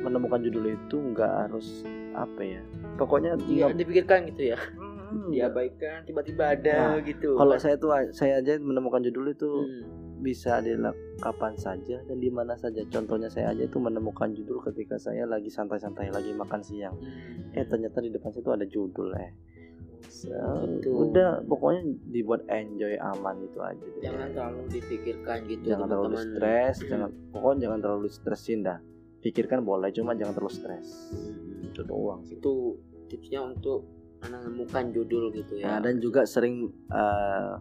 menemukan 0.02 0.42
judul 0.42 0.74
itu 0.74 0.96
nggak 1.08 1.46
harus 1.46 1.86
apa 2.12 2.40
ya 2.42 2.60
pokoknya 2.98 3.38
nggak- 3.38 3.78
dipikirkan 3.78 4.26
gitu 4.28 4.42
ya. 4.50 4.58
Hmm, 5.12 5.28
Diabaikan 5.28 5.98
tiba-tiba 6.02 6.44
ada 6.50 6.76
Nah, 6.90 7.00
gitu. 7.02 7.36
kalau 7.36 7.54
saya 7.54 7.76
tuh 7.76 7.92
saya 8.10 8.38
aja 8.38 8.56
menemukan 8.56 9.00
judul 9.00 9.28
itu 9.28 9.50
Hmm. 9.62 9.84
bisa 10.18 10.58
dilakukan 10.58 10.96
kapan 11.18 11.54
saja 11.54 11.98
dan 12.00 12.16
di 12.16 12.28
mana 12.28 12.54
saja 12.54 12.80
contohnya 12.86 13.26
saya 13.26 13.50
aja 13.50 13.62
itu 13.62 13.76
menemukan 13.76 14.32
judul 14.32 14.62
ketika 14.62 14.96
saya 14.96 15.22
lagi 15.24 15.46
santai-santai 15.48 16.08
lagi 16.08 16.32
makan 16.32 16.60
siang 16.60 16.94
Hmm. 16.94 17.52
eh 17.52 17.64
ternyata 17.64 17.98
di 17.98 18.08
depan 18.08 18.30
situ 18.30 18.48
ada 18.48 18.64
judul 18.64 19.12
eh 19.14 19.32
So, 20.04 20.28
Gitu. 20.28 20.90
udah 20.90 21.42
pokoknya 21.42 21.82
dibuat 22.06 22.44
enjoy 22.46 22.94
aman 22.96 23.38
itu 23.40 23.58
aja 23.58 23.78
deh. 23.80 24.02
jangan 24.02 24.28
terlalu 24.30 24.62
dipikirkan 24.68 25.38
gitu 25.46 25.62
jangan 25.64 25.86
terlalu 25.88 26.08
teman-teman. 26.10 26.30
stres 26.32 26.74
Hmm. 26.76 26.88
jangan 26.88 27.10
pokoknya 27.28 27.58
jangan 27.60 27.78
terlalu 27.80 28.08
stresin 28.08 28.58
dah 28.60 28.78
pikirkan 29.18 29.60
boleh 29.62 29.88
cuma 29.90 30.12
jangan 30.12 30.32
terlalu 30.32 30.52
stres 30.52 30.86
Hmm. 31.10 31.64
itu 31.64 31.80
doang 31.82 32.20
sih 32.22 32.36
Itu 32.36 32.76
tipsnya 33.08 33.40
untuk 33.42 33.86
menemukan 34.22 34.84
judul 34.90 35.30
gitu 35.32 35.58
ya. 35.58 35.66
Nah, 35.68 35.78
dan 35.80 35.98
juga 35.98 36.22
sering 36.22 36.66
eh, 36.88 37.52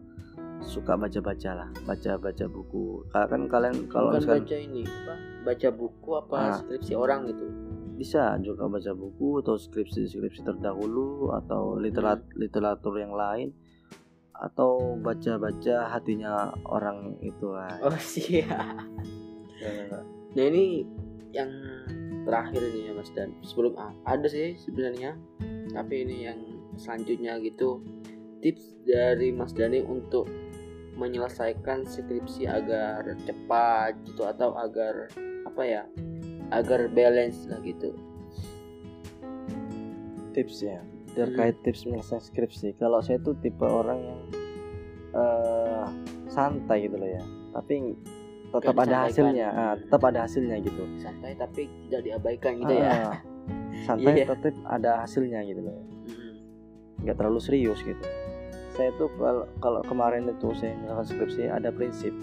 suka 0.62 0.94
baca-baca 0.94 1.52
lah 1.56 1.70
baca-baca 1.84 2.46
buku 2.46 3.02
Ka- 3.10 3.26
kan 3.26 3.50
kalian 3.50 3.88
kalau 3.88 4.14
Bukan 4.14 4.22
misalkan 4.22 4.46
baca 4.46 4.58
ini 4.60 4.82
apa? 4.86 5.16
Baca 5.42 5.68
buku 5.72 6.10
apa 6.16 6.36
Ah. 6.38 6.54
skripsi 6.56 6.94
orang 6.94 7.26
gitu. 7.26 7.46
bisa 7.92 8.34
juga 8.40 8.66
baca 8.66 8.94
buku 8.94 9.42
atau 9.42 9.54
skripsi-skripsi 9.56 10.42
terdahulu 10.42 11.30
atau 11.32 11.78
literat 11.78 12.26
literatur 12.34 12.98
yang 12.98 13.14
lain 13.14 13.54
atau 14.34 14.98
baca-baca 14.98 15.86
hatinya 15.88 16.50
orang 16.64 17.14
itu 17.22 17.54
ah. 17.54 17.78
Oh 17.80 17.94
siap. 17.94 18.82
Nah 20.32 20.46
ini 20.48 20.82
yang 21.30 21.52
terakhir 22.24 22.62
ini 22.64 22.90
ya 22.90 22.94
Mas 22.94 23.12
Dan. 23.12 23.38
Sebelum 23.42 23.78
ah, 23.78 23.94
ada 24.04 24.26
sih 24.26 24.58
sebenarnya, 24.58 25.14
tapi 25.70 26.02
ini 26.02 26.26
yang 26.26 26.40
selanjutnya 26.78 27.40
gitu 27.44 27.82
tips 28.42 28.82
dari 28.86 29.32
Mas 29.32 29.54
Dani 29.54 29.84
untuk 29.86 30.28
menyelesaikan 30.98 31.88
skripsi 31.88 32.46
agar 32.46 33.06
cepat 33.26 33.96
gitu 34.06 34.28
atau 34.28 34.54
agar 34.58 35.10
apa 35.48 35.64
ya 35.64 35.84
agar 36.52 36.92
balance 36.92 37.48
lah 37.48 37.62
gitu 37.64 37.96
tips 40.36 40.64
ya 40.64 40.80
terkait 41.16 41.56
hmm. 41.60 41.64
tips 41.64 41.82
menyelesaikan 41.88 42.24
skripsi 42.24 42.68
kalau 42.80 43.00
saya 43.00 43.20
tuh 43.20 43.36
tipe 43.40 43.64
orang 43.64 44.00
yang 44.04 44.22
uh, 45.16 45.88
santai 46.32 46.88
gitu 46.88 46.96
loh 47.00 47.10
ya 47.10 47.24
tapi 47.52 47.96
tetap 48.52 48.84
ada 48.84 49.08
hasilnya 49.08 49.48
ah, 49.48 49.74
tetap 49.80 50.02
ada 50.12 50.28
hasilnya 50.28 50.60
gitu 50.60 50.84
santai 51.00 51.40
tapi 51.40 51.72
tidak 51.88 52.02
diabaikan 52.04 52.60
gitu 52.60 52.74
ya. 52.76 52.84
ah, 52.84 52.96
ya 52.96 53.32
santai 53.86 54.14
yeah. 54.22 54.28
tetap 54.28 54.56
ada 54.68 54.92
hasilnya 55.06 55.40
gitu 55.48 55.62
loh. 55.64 55.78
Nggak 57.04 57.18
terlalu 57.18 57.40
serius 57.42 57.80
gitu. 57.82 58.02
Saya 58.78 58.90
tuh 58.96 59.12
kalau 59.20 59.46
kalau 59.60 59.82
kemarin 59.84 60.30
itu 60.30 60.54
saya 60.58 60.78
melakukan 60.80 61.08
skripsi 61.12 61.52
ada 61.52 61.70
prinsip. 61.70 62.14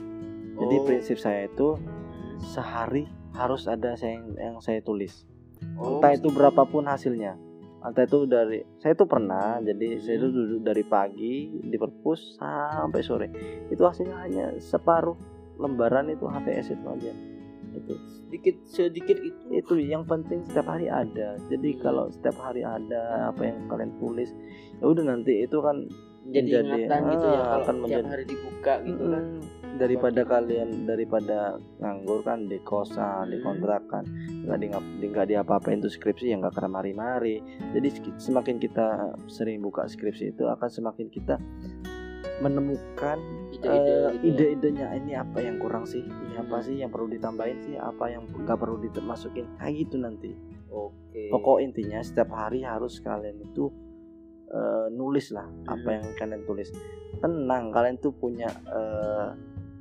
Jadi 0.58 0.76
oh. 0.80 0.84
prinsip 0.86 1.16
saya 1.20 1.46
itu 1.46 1.78
sehari 2.42 3.06
harus 3.36 3.68
ada 3.70 3.94
saya 3.94 4.18
yang, 4.18 4.28
yang 4.38 4.56
saya 4.58 4.82
tulis. 4.82 5.28
Oh, 5.78 5.98
entah 5.98 6.14
itu 6.14 6.30
berapapun 6.30 6.86
hasilnya. 6.86 7.38
Entah 7.78 8.04
itu 8.06 8.26
dari 8.26 8.66
saya 8.82 8.98
tuh 8.98 9.06
pernah 9.06 9.62
jadi 9.62 9.98
hmm. 9.98 10.02
saya 10.02 10.16
itu 10.18 10.28
duduk 10.34 10.60
dari 10.66 10.82
pagi 10.82 11.34
di 11.62 11.76
perpus 11.78 12.40
sampai 12.40 13.00
sore. 13.04 13.28
Itu 13.70 13.86
hasilnya 13.86 14.16
hanya 14.18 14.44
separuh 14.58 15.14
lembaran 15.58 16.10
itu 16.10 16.26
HPS 16.26 16.74
itu 16.74 16.86
aja 16.86 17.37
itu 17.78 17.94
sedikit 18.28 18.56
sedikit 18.68 19.16
itu 19.24 19.40
itu 19.56 19.74
yang 19.80 20.04
penting 20.04 20.44
setiap 20.44 20.68
hari 20.68 20.92
ada. 20.92 21.40
Jadi 21.48 21.80
kalau 21.80 22.12
setiap 22.12 22.36
hari 22.36 22.60
ada 22.60 23.32
apa 23.32 23.40
yang 23.48 23.64
kalian 23.72 23.96
tulis 23.96 24.30
ya 24.78 24.84
udah 24.84 25.04
nanti 25.08 25.48
itu 25.48 25.58
kan 25.64 25.88
jadi 26.28 26.60
ingatan 26.60 27.00
ah, 27.08 27.10
gitu 27.16 27.26
ya 27.26 27.40
ah, 27.40 27.44
kalau 27.48 27.64
akan 27.64 27.76
menjadi, 27.80 28.08
hari 28.12 28.24
dibuka 28.28 28.74
gitu 28.84 29.04
hmm, 29.08 29.12
kan 29.16 29.24
daripada 29.80 30.20
kalian 30.28 30.68
daripada 30.84 31.38
nganggur 31.80 32.20
kan 32.20 32.44
di 32.44 32.58
kosan 32.60 33.24
hmm. 33.24 33.32
di 33.32 33.38
kontrakan 33.40 34.04
nggak 34.44 34.58
di 34.60 34.66
nggak 35.08 35.26
di 35.28 35.34
apa 35.40 35.56
apa 35.56 35.72
itu 35.72 35.88
skripsi 35.88 36.28
yang 36.28 36.44
nggak 36.44 36.52
kena 36.56 36.68
mari-mari. 36.68 37.40
Jadi 37.72 37.88
semakin 38.20 38.60
kita 38.60 39.16
sering 39.24 39.64
buka 39.64 39.88
skripsi 39.88 40.36
itu 40.36 40.44
akan 40.44 40.68
semakin 40.68 41.08
kita 41.08 41.40
menemukan 42.38 43.18
ide-ide 43.50 43.92
uh, 44.06 44.12
ide-idenya 44.22 44.86
ini 44.94 45.18
apa 45.18 45.42
yang 45.42 45.58
kurang 45.58 45.84
sih? 45.84 46.02
Ini 46.02 46.46
apa 46.46 46.62
sih 46.62 46.78
yang 46.78 46.90
perlu 46.94 47.10
ditambahin 47.10 47.58
sih? 47.66 47.74
Apa 47.74 48.14
yang 48.14 48.30
nggak 48.30 48.58
perlu 48.58 48.78
dimasukin? 48.78 49.46
Kayak 49.58 49.74
gitu 49.88 49.96
nanti. 49.98 50.32
Oke. 50.68 51.16
Okay. 51.16 51.28
pokok 51.32 51.58
intinya 51.64 51.98
setiap 52.04 52.28
hari 52.36 52.60
harus 52.60 53.00
kalian 53.00 53.40
itu 53.40 53.72
uh, 54.52 54.92
nulis 54.92 55.32
lah 55.32 55.48
hmm. 55.48 55.64
apa 55.64 55.88
yang 55.98 56.04
kalian 56.20 56.42
tulis. 56.44 56.68
Tenang 57.18 57.72
kalian 57.72 57.96
tuh 57.98 58.12
punya 58.14 58.52
uh, 58.68 59.32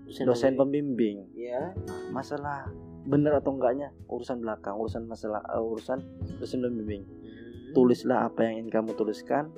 dosen 0.07 0.55
pembimbing. 0.55 1.27
ya 1.35 1.75
masalah 2.15 2.71
bener 3.07 3.39
atau 3.39 3.55
enggaknya 3.55 3.95
urusan 4.11 4.43
belakang 4.43 4.75
urusan 4.75 5.07
masalah 5.07 5.43
uh, 5.51 5.63
urusan 5.63 5.99
dosen 6.39 6.63
pembimbing. 6.63 7.03
Hmm. 7.03 7.75
tulislah 7.75 8.31
apa 8.31 8.47
yang 8.47 8.63
ingin 8.63 8.71
kamu 8.71 8.95
tuliskan 8.95 9.51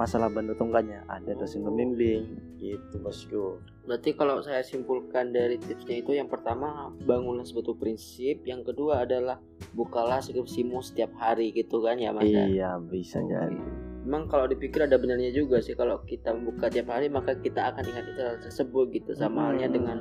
masalah 0.00 0.32
bener 0.32 0.56
atau 0.56 0.64
enggaknya 0.64 1.04
ada 1.12 1.36
dosen 1.36 1.60
pembimbing 1.60 2.40
gitu 2.56 2.96
bosku 3.04 3.60
berarti 3.90 4.14
kalau 4.14 4.38
saya 4.38 4.62
simpulkan 4.62 5.34
dari 5.34 5.58
tipsnya 5.58 5.98
itu 5.98 6.14
yang 6.14 6.30
pertama 6.30 6.94
bangunlah 7.02 7.42
suatu 7.42 7.74
prinsip. 7.74 8.46
Yang 8.46 8.70
kedua 8.70 9.02
adalah 9.02 9.42
bukalah 9.74 10.22
skripsimu 10.22 10.78
setiap 10.78 11.10
hari 11.18 11.50
gitu 11.50 11.82
kan 11.82 11.98
ya 11.98 12.14
mas 12.14 12.22
iya 12.22 12.78
bisa 12.78 13.18
okay. 13.18 13.34
jadi. 13.34 13.58
Memang 14.06 14.30
kalau 14.30 14.46
dipikir 14.46 14.86
ada 14.86 14.94
benarnya 14.94 15.34
juga 15.34 15.58
sih 15.58 15.74
kalau 15.74 16.06
kita 16.06 16.30
membuka 16.30 16.70
tiap 16.70 16.86
hari 16.94 17.10
maka 17.10 17.34
kita 17.34 17.74
akan 17.74 17.82
ingat 17.82 18.04
itu 18.14 18.22
tersebut 18.46 18.86
gitu. 18.94 19.10
Sama 19.18 19.42
hmm. 19.42 19.46
halnya 19.50 19.68
dengan 19.74 19.98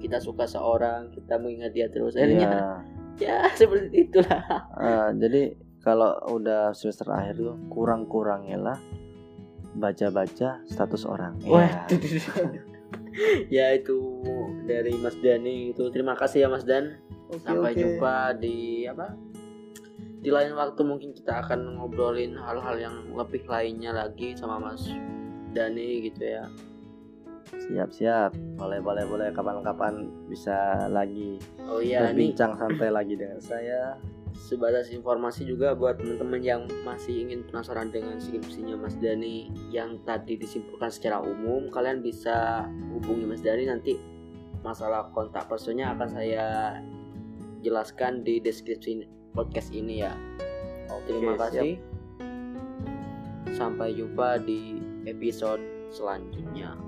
kita 0.00 0.24
suka 0.24 0.48
seorang 0.48 1.12
kita 1.12 1.36
mengingat 1.36 1.76
dia 1.76 1.92
terus. 1.92 2.16
Akhirnya 2.16 2.80
ya, 3.20 3.20
ya 3.28 3.38
seperti 3.52 4.08
itulah. 4.08 4.40
Uh, 4.72 5.12
jadi 5.20 5.52
kalau 5.84 6.16
udah 6.32 6.72
semester 6.72 7.12
akhir 7.12 7.36
tuh 7.36 7.60
kurang-kurangnya 7.68 8.56
baca-baca 9.78 10.60
status 10.66 11.02
orang. 11.06 11.38
Ya. 11.42 11.86
ya 13.56 13.66
itu 13.74 13.98
dari 14.66 14.94
Mas 14.98 15.16
Dani 15.18 15.72
itu. 15.74 15.88
Terima 15.94 16.18
kasih 16.18 16.46
ya 16.46 16.48
Mas 16.50 16.66
Dan. 16.66 16.98
Okay, 17.28 17.44
sampai 17.44 17.72
okay. 17.76 17.80
jumpa 17.84 18.14
di 18.40 18.56
apa 18.88 19.14
di 20.18 20.30
lain 20.30 20.52
waktu. 20.58 20.80
Mungkin 20.82 21.10
kita 21.14 21.46
akan 21.46 21.78
ngobrolin 21.78 22.34
hal-hal 22.36 22.76
yang 22.76 22.96
lebih 23.14 23.46
lainnya 23.46 23.94
lagi 23.94 24.34
sama 24.34 24.58
Mas 24.58 24.86
Dani 25.54 26.10
gitu 26.10 26.22
ya. 26.22 26.44
Siap 27.48 27.90
siap. 27.94 28.30
Boleh 28.60 28.82
boleh 28.82 29.04
boleh. 29.08 29.28
Kapan-kapan 29.32 30.10
bisa 30.28 30.88
lagi 30.92 31.40
oh 31.64 31.80
iya 31.80 32.10
berbincang 32.10 32.56
santai 32.56 32.90
lagi 32.92 33.14
dengan 33.16 33.40
saya 33.40 33.96
sebatas 34.34 34.90
informasi 34.92 35.44
juga 35.44 35.76
buat 35.76 36.00
teman-teman 36.00 36.40
yang 36.40 36.62
masih 36.82 37.28
ingin 37.28 37.44
penasaran 37.46 37.92
dengan 37.92 38.16
skripsinya 38.20 38.76
Mas 38.76 38.96
Dani 38.98 39.52
yang 39.72 40.00
tadi 40.04 40.36
disimpulkan 40.36 40.88
secara 40.88 41.20
umum 41.20 41.68
kalian 41.68 42.00
bisa 42.00 42.66
hubungi 42.92 43.24
Mas 43.28 43.44
Dani 43.44 43.68
nanti 43.68 43.96
masalah 44.64 45.12
kontak 45.14 45.46
personnya 45.46 45.94
akan 45.94 46.08
saya 46.08 46.46
jelaskan 47.62 48.22
di 48.24 48.40
deskripsi 48.42 49.06
podcast 49.34 49.70
ini 49.74 50.02
ya. 50.02 50.14
Oke, 50.88 51.14
Terima 51.14 51.36
kasih. 51.36 51.78
Siap. 51.78 53.54
Sampai 53.54 53.96
jumpa 53.96 54.38
di 54.42 54.78
episode 55.08 55.60
selanjutnya. 55.90 56.87